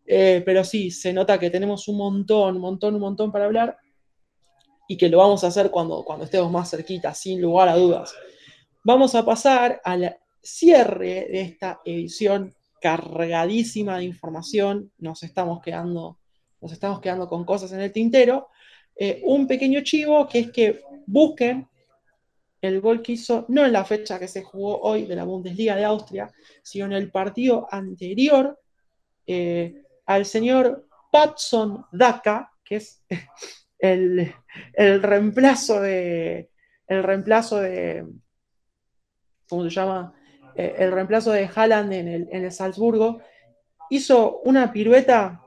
[0.06, 3.76] Eh, pero sí, se nota que tenemos un montón, un montón, un montón para hablar
[4.88, 8.14] y que lo vamos a hacer cuando, cuando estemos más cerquita, sin lugar a dudas.
[8.84, 14.92] Vamos a pasar al cierre de esta edición cargadísima de información.
[14.98, 16.20] Nos estamos quedando,
[16.60, 18.48] nos estamos quedando con cosas en el tintero.
[18.94, 21.68] Eh, un pequeño chivo que es que busquen
[22.60, 25.76] el gol que hizo, no en la fecha que se jugó hoy de la Bundesliga
[25.76, 26.32] de Austria,
[26.62, 28.58] sino en el partido anterior
[29.26, 33.04] eh, al señor Patson Daka, que es
[33.78, 34.32] el,
[35.02, 36.50] reemplazo de.
[36.86, 38.06] El reemplazo de.
[39.48, 40.14] ¿Cómo se llama?
[40.54, 43.20] Eh, el reemplazo de Haaland en el, en el Salzburgo.
[43.90, 45.42] Hizo una pirueta.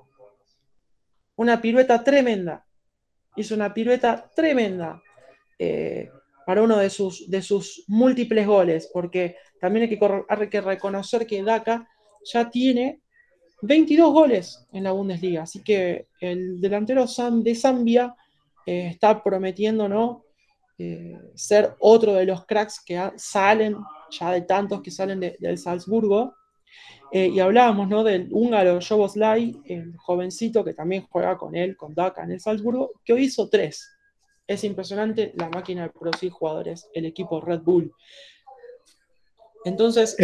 [1.35, 2.65] Una pirueta tremenda.
[3.35, 5.01] Hizo una pirueta tremenda.
[5.57, 6.09] Eh,
[6.45, 11.27] para uno de sus, de sus múltiples goles, porque también hay que, hay que reconocer
[11.27, 11.87] que Daka
[12.23, 13.03] ya tiene
[13.61, 18.15] 22 goles en la Bundesliga, así que el delantero de Zambia
[18.65, 20.23] eh, está prometiendo ¿no?
[20.77, 23.75] Eh, ser otro de los cracks que salen,
[24.11, 26.35] ya de tantos que salen del Salzburgo.
[27.11, 28.03] Eh, y hablábamos ¿no?
[28.03, 32.91] del húngaro Joboslai, el jovencito que también juega con él, con Daka en el Salzburgo,
[33.03, 33.89] que hoy hizo tres.
[34.47, 37.93] Es impresionante la máquina de producir jugadores, el equipo Red Bull.
[39.65, 40.15] Entonces,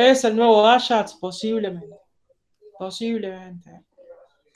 [0.00, 1.96] es el nuevo Ajax, posiblemente.
[2.78, 3.82] Posiblemente.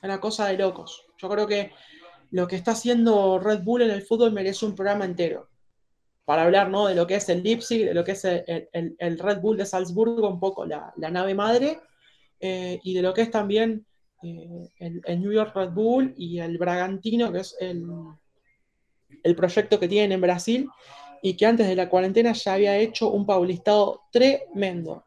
[0.03, 1.07] Una cosa de locos.
[1.18, 1.72] Yo creo que
[2.30, 5.49] lo que está haciendo Red Bull en el fútbol merece un programa entero.
[6.24, 6.86] Para hablar ¿no?
[6.86, 10.28] de lo que es el Leipzig, de lo que es el, Red Bull de Salzburgo,
[10.28, 11.80] un poco la, nave madre,
[12.40, 13.86] eh, y de lo que es también
[14.22, 17.84] eh, el, New York Red Bull y el Bragantino, que es el,
[19.22, 20.68] el proyecto que tienen en Brasil,
[21.22, 25.05] y que antes de la cuarentena ya había hecho un paulistado tremendo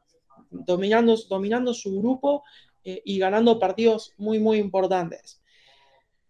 [0.50, 2.43] dominando, su grupo
[2.84, 5.41] eh, y ganando partidos muy, muy importantes.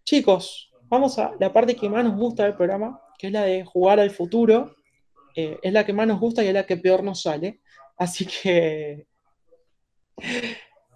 [0.03, 3.65] Chicos, vamos a la parte que más nos gusta del programa, que es la de
[3.65, 4.75] jugar al futuro.
[5.35, 7.61] Eh, es la que más nos gusta y es la que peor nos sale.
[7.97, 9.07] Así que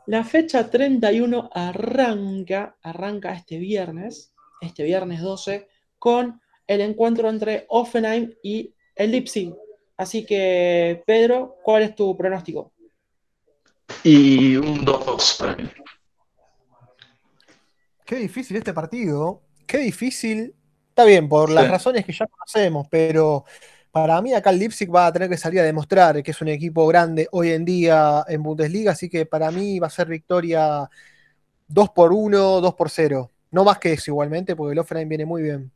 [0.07, 5.67] La fecha 31 arranca, arranca este viernes, este viernes 12,
[5.99, 9.25] con el encuentro entre Offenheim y el.
[9.97, 12.73] Así que, Pedro, ¿cuál es tu pronóstico?
[14.03, 15.69] Y un 2-2 para mí.
[18.05, 19.41] Qué difícil este partido.
[19.65, 20.53] Qué difícil.
[20.89, 21.71] Está bien, por las Sí.
[21.71, 23.45] razones que ya conocemos, pero
[23.91, 26.49] para mí acá el Leipzig va a tener que salir a demostrar que es un
[26.49, 30.89] equipo grande hoy en día en Bundesliga, así que para mí va a ser victoria
[31.67, 33.31] 2 por 1, 2 por 0.
[33.51, 35.71] No más que eso igualmente, porque el Offenheim viene muy bien.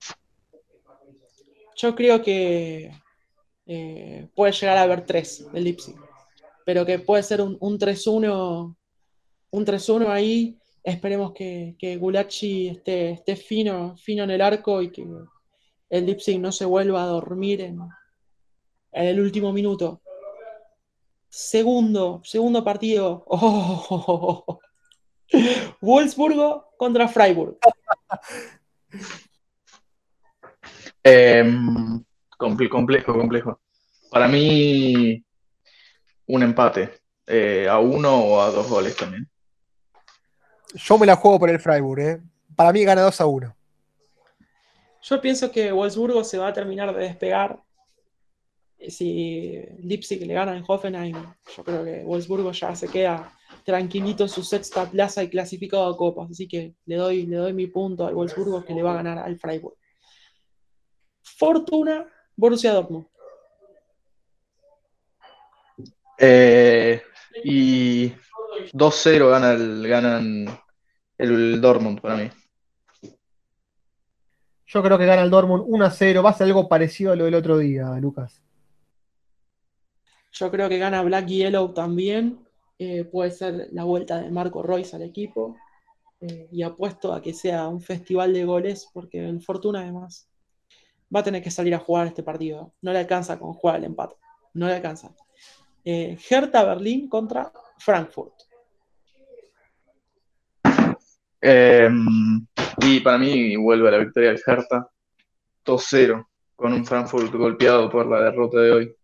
[1.77, 2.91] Yo creo que
[3.65, 5.95] eh, puede llegar a haber tres del Leipzig,
[6.65, 8.75] pero que puede ser un, un 3-1,
[9.51, 10.57] un 3-1 ahí.
[10.83, 15.07] Esperemos que, que Gulachi esté, esté fino, fino en el arco y que
[15.89, 17.79] el Leipzig no se vuelva a dormir en,
[18.91, 20.01] en el último minuto.
[21.29, 23.25] Segundo, segundo partido.
[25.27, 25.39] Oh,
[25.81, 27.57] Wolfsburgo contra Freiburg.
[32.37, 33.59] Comple- complejo, complejo.
[34.11, 35.24] Para mí,
[36.27, 36.91] un empate.
[37.27, 39.27] eh, a uno o a dos goles también.
[40.75, 42.21] Yo me la juego por el Freiburg, ¿eh?
[42.55, 43.55] Para mí gana 2 a 1.
[45.01, 47.59] Yo pienso que Wolfsburgo se va a terminar de despegar.
[48.87, 51.15] Si Leipzig le gana en Hoffenheim,
[51.55, 53.31] yo creo que Wolfsburgo ya se queda
[53.63, 56.31] tranquilito en su sexta plaza y clasificado a copas.
[56.31, 59.19] Así que le doy, le doy mi punto al Wolfsburgo que le va a ganar
[59.19, 59.75] al Freiburg.
[61.21, 62.05] Fortuna,
[62.35, 63.07] Borussia Dortmund.
[66.17, 67.01] Eh,
[67.43, 68.13] y
[68.73, 70.59] 2-0 gana el, ganan
[71.17, 72.29] el Dortmund para mí.
[74.67, 76.23] Yo creo que gana el Dortmund 1 a 0.
[76.23, 78.41] Va a ser algo parecido a lo del otro día, Lucas.
[80.31, 82.45] Yo creo que gana Black Yellow también.
[82.77, 85.55] Eh, puede ser la vuelta de Marco Royce al equipo.
[86.19, 90.29] Eh, y apuesto a que sea un festival de goles, porque el Fortuna además
[91.13, 92.73] va a tener que salir a jugar este partido.
[92.81, 94.15] No le alcanza con jugar el empate.
[94.53, 95.15] No le alcanza.
[95.85, 98.33] Eh, Hertha Berlín contra Frankfurt.
[101.39, 102.45] Em,
[102.81, 104.89] y para mí vuelve a la victoria del Hertha
[105.63, 108.95] 2-0 con un Frankfurt golpeado por la derrota de hoy.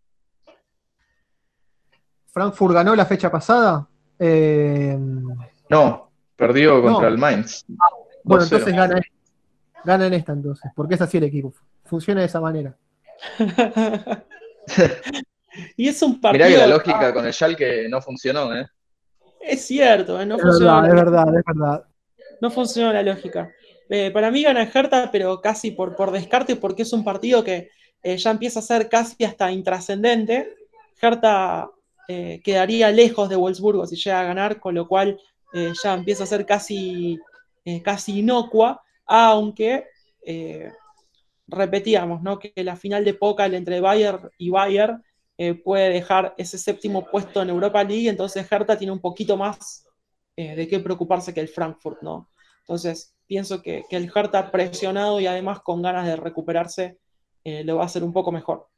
[2.32, 3.88] Frankfurt ganó la fecha pasada.
[4.18, 4.98] Eh,
[5.68, 7.08] No, perdió contra No.
[7.08, 7.64] el Mainz.
[8.24, 8.44] bueno, 2-0.
[8.44, 9.00] entonces gana,
[9.84, 11.54] gana en esta entonces, porque es así el equipo.
[11.84, 12.76] Funciona de esa manera.
[15.76, 16.46] y es un partido.
[16.46, 18.66] Mirá que la lógica con el Schalke no funcionó, ¿eh?
[19.40, 21.84] Es cierto, eh, no Es funcionó verdad, es verdad, es verdad.
[22.40, 23.50] No funcionó la lógica.
[23.88, 27.70] Eh, para mí gana Hertha, pero casi por, por descarte, porque es un partido que
[28.02, 30.54] eh, ya empieza a ser casi hasta intrascendente.
[31.00, 31.68] Hertha
[32.08, 35.18] eh, quedaría lejos de Wolfsburgo si llega a ganar, con lo cual
[35.52, 37.18] eh, ya empieza a ser casi,
[37.64, 39.84] eh, casi inocua, aunque
[40.24, 40.70] eh,
[41.46, 42.38] repetíamos ¿no?
[42.38, 45.02] que la final de Pokal entre Bayern y Bayern
[45.38, 49.86] eh, puede dejar ese séptimo puesto en Europa League, entonces Hertha tiene un poquito más
[50.36, 52.30] eh, de qué preocuparse que el Frankfurt, ¿no?
[52.60, 56.98] Entonces, pienso que, que el Hertha presionado y además con ganas de recuperarse
[57.44, 58.68] eh, lo va a hacer un poco mejor.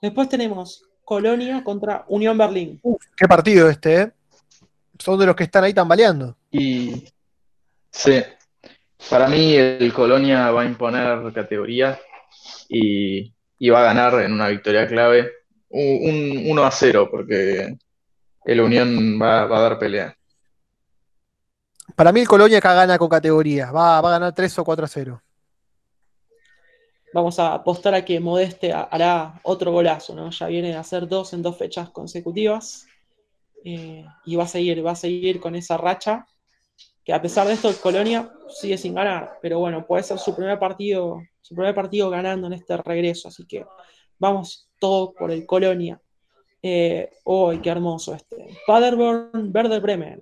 [0.00, 2.78] Después tenemos Colonia contra Unión Berlín.
[2.82, 4.12] Uf, qué partido este, ¿eh?
[4.98, 6.36] Son de los que están ahí tambaleando.
[6.50, 7.04] Y
[7.90, 8.22] sí,
[9.10, 11.98] para mí el Colonia va a imponer categoría
[12.68, 15.30] y, y va a ganar en una victoria clave
[15.74, 17.76] un, un 1 a 0 porque
[18.44, 20.16] el Unión va, va a dar pelea.
[21.96, 23.70] Para mí el Colonia acá gana con categoría.
[23.70, 25.22] Va, va a ganar 3 o 4 a 0.
[27.12, 30.30] Vamos a apostar a que Modeste ha- hará otro golazo, ¿no?
[30.30, 32.86] Ya viene a hacer dos en dos fechas consecutivas.
[33.66, 36.26] eh, y va a seguir, va a seguir con esa racha.
[37.02, 39.38] Que a pesar de esto, el Colonia sigue sin ganar.
[39.40, 43.28] Pero bueno, puede ser su primer partido, su primer partido ganando en este regreso.
[43.28, 43.64] Así que
[44.18, 45.98] vamos todo por el Colonia.
[46.62, 48.36] Eh, ¡Uy, qué hermoso este!
[48.66, 50.20] Paderborn, Werder Bremen.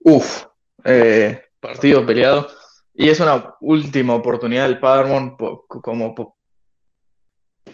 [0.00, 0.46] Uf,
[0.84, 2.48] eh, partido peleado.
[2.92, 6.36] Y es una última oportunidad del Paderborn po- como po-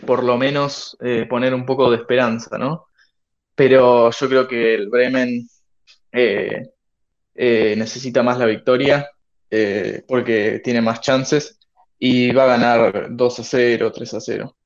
[0.06, 2.88] por lo menos eh, poner un poco de esperanza, ¿no?
[3.54, 5.48] Pero yo creo que el Bremen
[6.12, 6.62] eh,
[7.34, 9.08] eh, necesita más la victoria
[9.48, 11.58] eh, porque tiene más chances
[11.98, 14.56] y va a ganar 2 a 0, 3 a 0.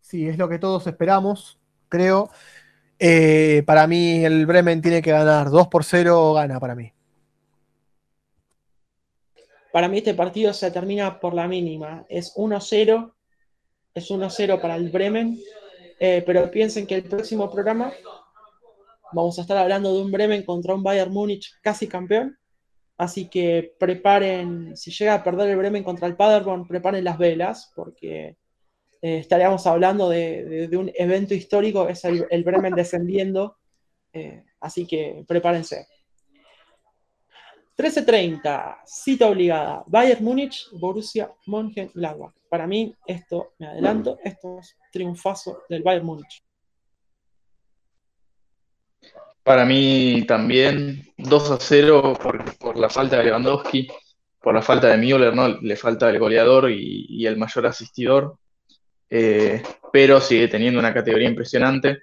[0.00, 1.58] Sí, es lo que todos esperamos,
[1.88, 2.30] creo.
[2.98, 6.92] Eh, para mí el Bremen tiene que ganar 2 por 0, gana para mí.
[9.70, 12.06] Para mí este partido se termina por la mínima.
[12.08, 13.12] Es 1-0.
[13.94, 15.38] Es 1-0 para el Bremen.
[16.00, 17.92] Eh, pero piensen que el próximo programa
[19.12, 22.37] vamos a estar hablando de un Bremen contra un Bayern Múnich casi campeón.
[22.98, 27.72] Así que preparen, si llega a perder el Bremen contra el Paderborn, preparen las velas,
[27.76, 28.36] porque
[29.00, 33.56] eh, estaríamos hablando de, un evento histórico, es el, Bremen descendiendo.
[34.12, 35.86] Eh, así que prepárense.
[37.76, 42.34] 13.30, cita obligada, Bayern Múnich, Borussia Mönchengladbach.
[42.48, 46.42] Para mí, esto, me adelanto, esto es triunfazo del Bayern Múnich.
[49.48, 52.18] Para mí también 2 a 0
[52.60, 53.88] por, la falta de Lewandowski,
[54.42, 55.48] por la falta de Müller, ¿no?
[55.48, 58.36] Le falta el goleador y, el mayor asistidor,
[59.08, 62.02] eh, pero sigue teniendo una categoría impresionante.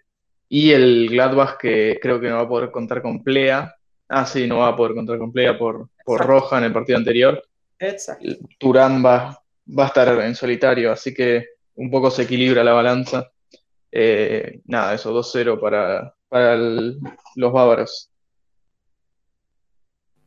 [0.49, 3.75] Y el Gladbach que creo que no va a poder contar con Plea.
[4.09, 6.97] Ah, sí, no va a poder contar con Plea por, por Roja en el partido
[6.97, 7.43] anterior.
[7.77, 8.27] Exacto.
[8.57, 13.29] Turán va, va a estar en solitario, así que un poco se equilibra la balanza.
[13.91, 18.11] Eh, nada, eso, 2-0 para, para los bávaros.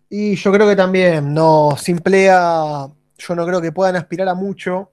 [0.09, 2.89] Y yo creo que también, no, Simplea,
[3.19, 4.91] yo no creo que puedan aspirar a mucho.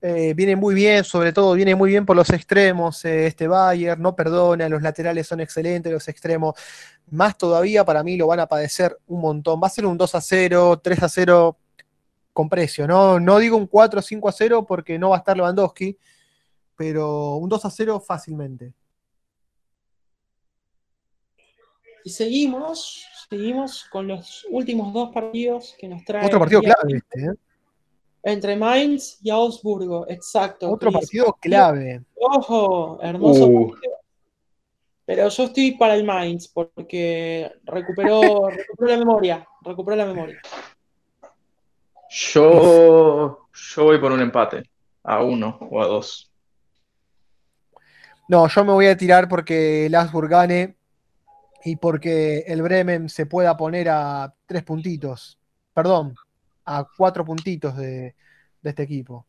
[0.00, 3.04] Eh, viene muy bien, sobre todo, viene muy bien por los extremos.
[3.04, 6.54] Eh, este Bayern no perdona, los laterales son excelentes, los extremos.
[7.10, 9.60] Más todavía, para mí lo van a padecer un montón.
[9.60, 11.58] Va a ser un 2 a 0, 3 a 0
[12.32, 13.18] con precio, ¿no?
[13.18, 15.98] No digo un 4 o 5 a 0 porque no va a estar Lewandowski,
[16.76, 18.72] pero un 2 a 0 fácilmente.
[22.04, 26.26] Y seguimos, seguimos con los últimos dos partidos que nos traen.
[26.26, 27.34] Otro partido clave este, ¿eh?
[28.22, 30.70] Entre Mainz y Augsburgo, exacto.
[30.70, 32.02] Otro partido clave.
[32.14, 33.70] Ojo, hermoso uh.
[33.70, 33.94] partido.
[35.06, 39.48] Pero yo estoy para el Mainz porque recuperó, recuperó la memoria.
[39.62, 40.38] Recuperó la memoria.
[42.10, 44.62] Yo, yo voy por un empate.
[45.02, 46.30] A uno o a dos.
[48.28, 50.76] No, yo me voy a tirar porque el Augsburg gane
[51.64, 55.38] y porque el Bremen se pueda poner a tres puntitos,
[55.72, 56.14] perdón,
[56.66, 58.14] a cuatro puntitos de,
[58.62, 59.26] este equipo.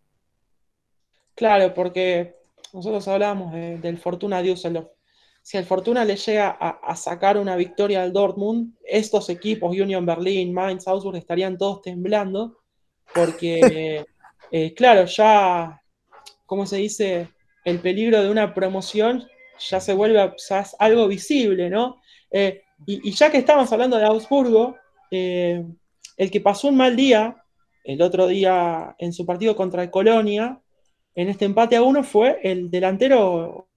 [1.33, 2.35] Claro, porque
[2.73, 4.87] nosotros hablamos del Fortuna Düsseldorf.
[5.41, 10.53] Si el Fortuna le llega a, sacar una victoria al Dortmund, estos equipos, Union Berlin,
[10.53, 12.57] Mainz, Augsburg, estarían todos temblando,
[13.13, 14.05] porque,
[14.51, 15.81] eh, claro, ya,
[16.45, 17.29] ¿cómo se dice?
[17.63, 19.27] El peligro de una promoción
[19.59, 20.33] ya se vuelve
[20.79, 22.01] algo visible, ¿no?
[22.37, 24.75] Eh, y, ya que estamos hablando de Augsburgo,
[25.09, 25.63] eh,
[26.17, 27.41] el que pasó un mal día
[27.85, 30.59] el otro día en su partido contra el Colonia,
[31.13, 33.69] en este empate a uno, fue el delantero,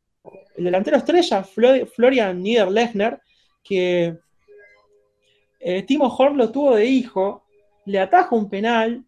[0.56, 3.20] el delantero estrella, Florian Niederlechner,
[3.62, 4.16] que
[5.60, 7.44] eh, Timo Horn lo tuvo de hijo,
[7.84, 9.04] le ataja un penal,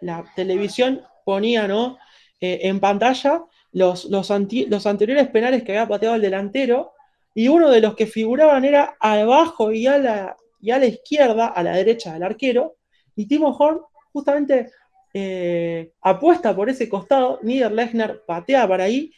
[0.00, 1.96] la televisión ponía ¿no?
[2.40, 6.94] en pantalla los, los, los anteriores penales que había pateado el delantero,
[7.34, 11.48] y uno de los que figuraban era abajo y a la, y a la izquierda,
[11.48, 12.76] a la derecha del arquero,
[13.14, 13.80] y Timo Horn
[14.12, 14.70] justamente
[15.14, 19.12] eh, apuesta por ese costado, Niederlechner patea para ahí,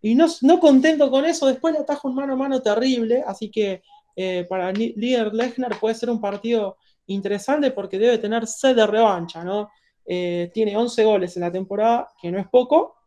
[0.00, 0.28] y no,
[0.60, 3.82] contento con eso, después le ataja un mano a mano terrible, así que
[4.14, 9.70] eh, para Niederlechner puede ser un partido interesante porque debe tener sed de revancha, ¿no?
[10.06, 12.97] Eh, tiene 11 goles en la temporada, que no es poco,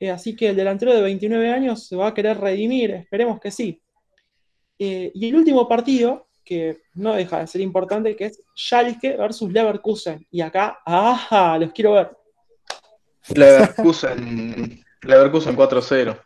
[0.00, 3.50] eh, así que el delantero de 29 años se va a querer redimir, esperemos que
[3.50, 3.82] sí.
[4.78, 9.52] Eh, y el último partido, que no deja de ser importante, que es Schalke versus
[9.52, 10.26] Leverkusen.
[10.30, 11.58] Y acá, ¡ajá!
[11.58, 12.16] Los quiero ver.
[13.34, 16.18] Leverkusen, Leverkusen 4-0.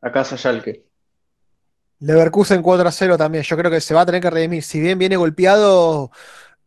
[0.00, 0.84] Acá es Schalke.
[2.00, 3.44] Leverkusen 4-0 también.
[3.44, 4.62] Yo creo que se va a tener que redimir.
[4.62, 6.10] Si bien viene golpeado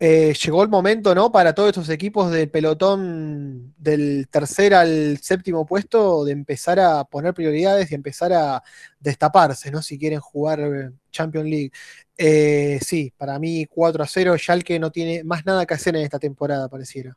[0.04, 1.32] eh, llegó el momento, ¿no?
[1.32, 7.36] Para todos estos equipos del pelotón del tercer al séptimo puesto de empezar a poner
[7.36, 8.64] prioridades y empezar a
[9.00, 9.84] destaparse, ¿no?
[9.84, 11.72] Si quieren jugar Champions League.
[12.18, 16.02] Eh, sí, para mí 4 a 0, que no tiene más nada que hacer en
[16.02, 17.16] esta temporada, pareciera.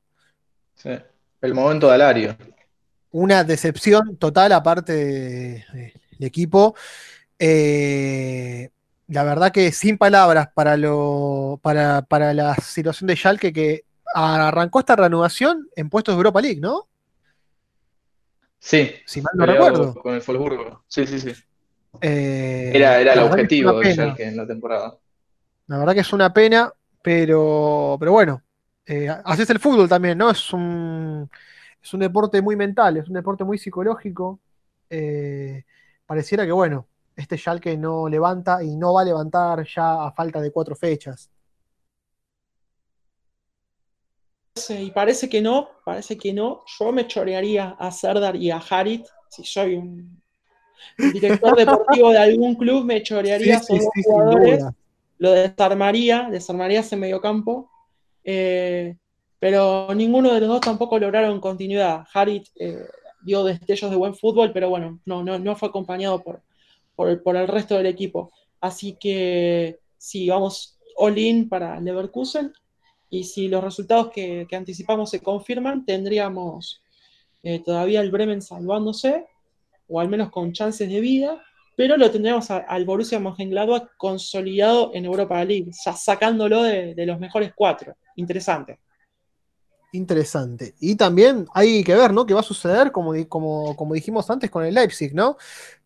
[0.74, 0.90] Sí,
[1.40, 2.36] el momento de Alario.
[3.12, 6.74] Una decepción total aparte del equipo.
[7.38, 8.68] Eh,
[9.08, 14.80] la verdad que sin palabras para, lo, para, para la situación de Schalke que arrancó
[14.80, 16.88] esta reanudación en puestos de Europa League, ¿no?
[18.58, 18.92] Sí.
[19.04, 19.94] Si mal no recuerdo.
[19.94, 20.84] Con el Wolfsburgo.
[20.88, 21.34] Sí, sí, sí.
[22.00, 24.96] Eh, era, era el objetivo de Schalke en la temporada.
[25.66, 26.72] La verdad que es una pena,
[27.02, 28.42] pero, pero bueno.
[28.86, 30.30] Eh, así es el fútbol también, ¿no?
[30.30, 31.30] Es un,
[31.82, 34.40] es un deporte muy mental, es un deporte muy psicológico.
[34.90, 35.64] Eh,
[36.06, 36.86] pareciera que, bueno,
[37.16, 41.30] este Schalke no levanta y no va a levantar ya a falta de cuatro fechas.
[44.68, 46.64] Y parece que no, parece que no.
[46.78, 50.22] Yo me chorearía a Serdar y a Harit si soy un,
[50.96, 54.64] director deportivo de algún club me chorearía Sí, sí, esos dos sí, sin jugadores,
[55.18, 57.70] lo desarmaría, desarmaría ese mediocampo,
[58.22, 58.96] eh,
[59.38, 62.06] pero ninguno de los dos tampoco lograron continuidad.
[62.12, 62.86] Harit eh,
[63.22, 66.42] dio destellos de buen fútbol, pero bueno, no, no, no fue acompañado por,
[66.94, 68.32] por, por el resto del equipo.
[68.60, 72.52] Así que sí, vamos all in para Leverkusen.
[73.10, 76.82] Y si los resultados que, que anticipamos se confirman, tendríamos
[77.42, 79.26] eh, todavía el Bremen salvándose,
[79.88, 81.42] o al menos con chances de vida,
[81.76, 87.18] pero lo tendríamos al Borussia Mönchengladbach consolidado en Europa League, ya sacándolo de, de los
[87.18, 87.96] mejores cuatro.
[88.16, 88.78] Interesante.
[89.94, 90.74] Interesante.
[90.80, 92.26] Y también hay que ver, ¿no?
[92.26, 95.36] ¿Qué va a suceder, como, como, como dijimos antes, con el Leipzig, ¿no?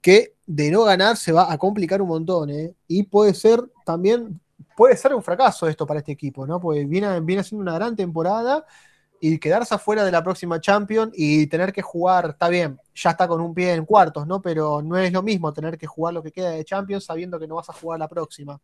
[0.01, 2.75] Que de no ganar se va a complicar un montón, ¿eh?
[2.87, 4.41] Y puede ser también,
[4.75, 6.59] puede ser un fracaso esto para este equipo, ¿no?
[6.59, 8.65] Porque viene, viene haciendo una gran temporada
[9.21, 13.29] y quedarse afuera de la próxima Champions y tener que jugar, está bien, ya está
[13.29, 14.41] con un pie en cuartos, ¿no?
[14.41, 17.47] Pero no es lo mismo tener que jugar lo que queda de Champions sabiendo que
[17.47, 18.59] no vas a jugar la próxima.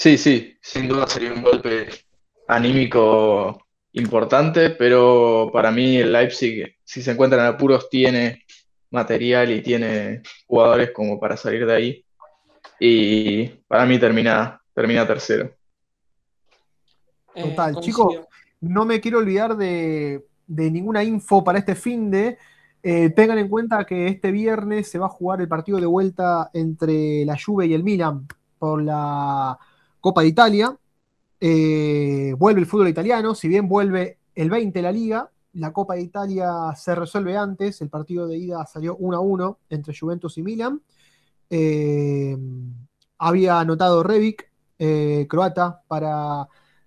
[0.00, 1.86] Sí, sí, sin duda sería un golpe
[2.48, 8.42] anímico importante, pero para mí el Leipzig, si se encuentra en apuros, tiene
[8.90, 12.04] material y tiene jugadores como para salir de ahí.
[12.80, 15.52] Y para mí termina, termina tercero.
[17.34, 18.20] Eh, Total, chicos,
[18.62, 22.38] no me quiero olvidar de, de ninguna info para este fin de.
[22.82, 26.48] Eh, tengan en cuenta que este viernes se va a jugar el partido de vuelta
[26.54, 28.26] entre la Juve y el Milan
[28.58, 29.58] por la
[30.00, 30.76] Copa de Italia.
[31.40, 36.02] Eh, vuelve el fútbol italiano, si bien vuelve el 20 la liga, la Copa de
[36.02, 40.42] Italia se resuelve antes, el partido de ida salió 1 a 1 entre Juventus y
[40.42, 40.82] Milan.
[41.48, 42.36] Eh,
[43.18, 46.46] había anotado Rebic, eh, croata, para,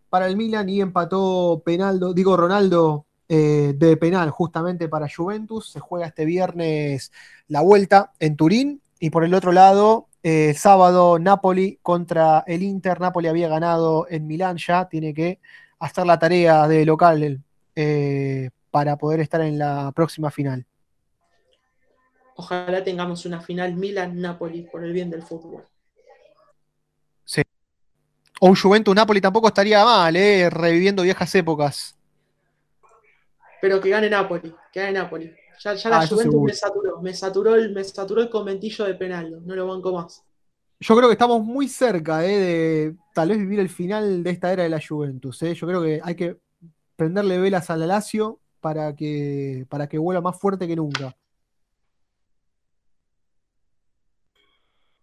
[0.10, 5.72] para el Milan y empató Penaldo, digo Ronaldo de penal justamente para Juventus.
[5.72, 7.12] Se juega este viernes
[7.48, 13.00] la vuelta en Turín y por el otro lado, eh, sábado Napoli contra el Inter.
[13.02, 15.40] Napoli había ganado en Milán ya, tiene que
[15.80, 17.44] hacer la tarea de local
[17.76, 20.66] eh, para poder estar en la próxima final.
[22.36, 25.68] Ojalá tengamos una final Milan-Napoli por el bien del fútbol.
[28.40, 31.98] O un Juventus-Napoli tampoco estaría mal, eh, reviviendo viejas épocas.
[33.62, 35.34] Pero que gane Napoli, que gane Napoli.
[35.64, 38.96] Ya, ya la Ah, Juventus me saturó, me saturó el, me saturó el conventillo de
[38.96, 40.22] Penaldo, no lo banco más.
[40.80, 44.52] Yo creo que estamos muy cerca eh, de tal vez vivir el final de esta
[44.52, 45.42] era de la Juventus.
[45.44, 45.54] eh.
[45.54, 46.38] Yo creo que hay que
[46.98, 51.16] prenderle velas al Lazio para que, para que vuelva más fuerte que nunca.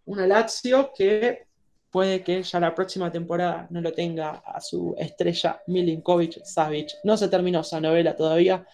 [0.05, 1.47] Una Lazio que
[1.89, 6.91] puede que ya la próxima temporada no lo tenga a su estrella Milinkovic Savic.
[7.03, 8.67] No se terminó esa novela todavía,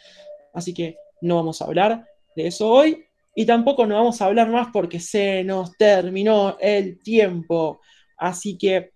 [0.53, 3.05] así que no vamos a hablar de eso hoy.
[3.35, 7.79] Y tampoco no vamos a hablar más porque se nos terminó el tiempo.
[8.17, 8.91] Así que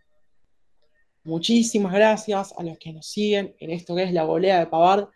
[1.24, 5.10] muchísimas gracias a los que nos siguen en esto que es la volea de Pavard.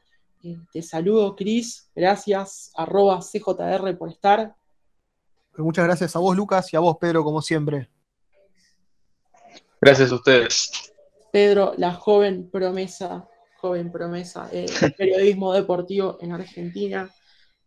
[0.43, 1.89] Eh, te saludo, Cris.
[1.95, 4.55] Gracias, arroba CJR por estar.
[5.57, 7.89] Muchas gracias a vos, Lucas, y a vos, Pedro, como siempre.
[9.81, 10.93] Gracias a ustedes.
[11.31, 13.27] Pedro, la joven promesa,
[13.65, 17.09] joven promesa del periodismo deportivo en Argentina,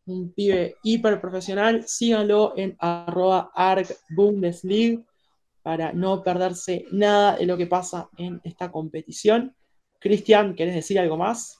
[0.07, 1.85] un pibe hiper profesional.
[1.89, 5.03] Síganlo en arroba arcbundesliga
[5.62, 9.57] para no perderse nada de lo que pasa en esta competición.
[9.99, 11.59] Cristian, ¿querés decir algo más?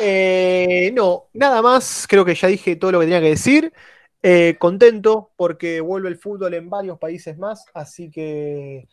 [0.00, 2.06] Eh, no, nada más.
[2.08, 3.72] Creo que ya dije todo lo que tenía que decir.
[4.20, 8.88] Eh, contento porque vuelve el fútbol en varios países más, así que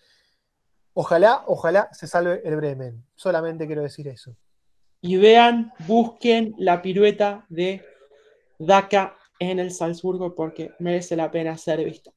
[0.95, 3.05] ojalá, ojalá se salve el Bremen.
[3.13, 4.35] Solamente quiero decir eso.
[5.01, 7.83] Y vean, busquen la pirueta de
[8.57, 12.11] Daka en el Salzburgo porque merece la pena ser vista.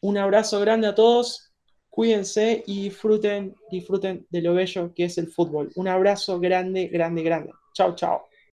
[0.00, 1.52] Un abrazo grande a todos,
[1.88, 5.70] cuídense y disfruten, disfruten de lo bello que es el fútbol.
[5.76, 7.52] Un abrazo grande, grande, grande.
[7.74, 8.26] Chao, chao.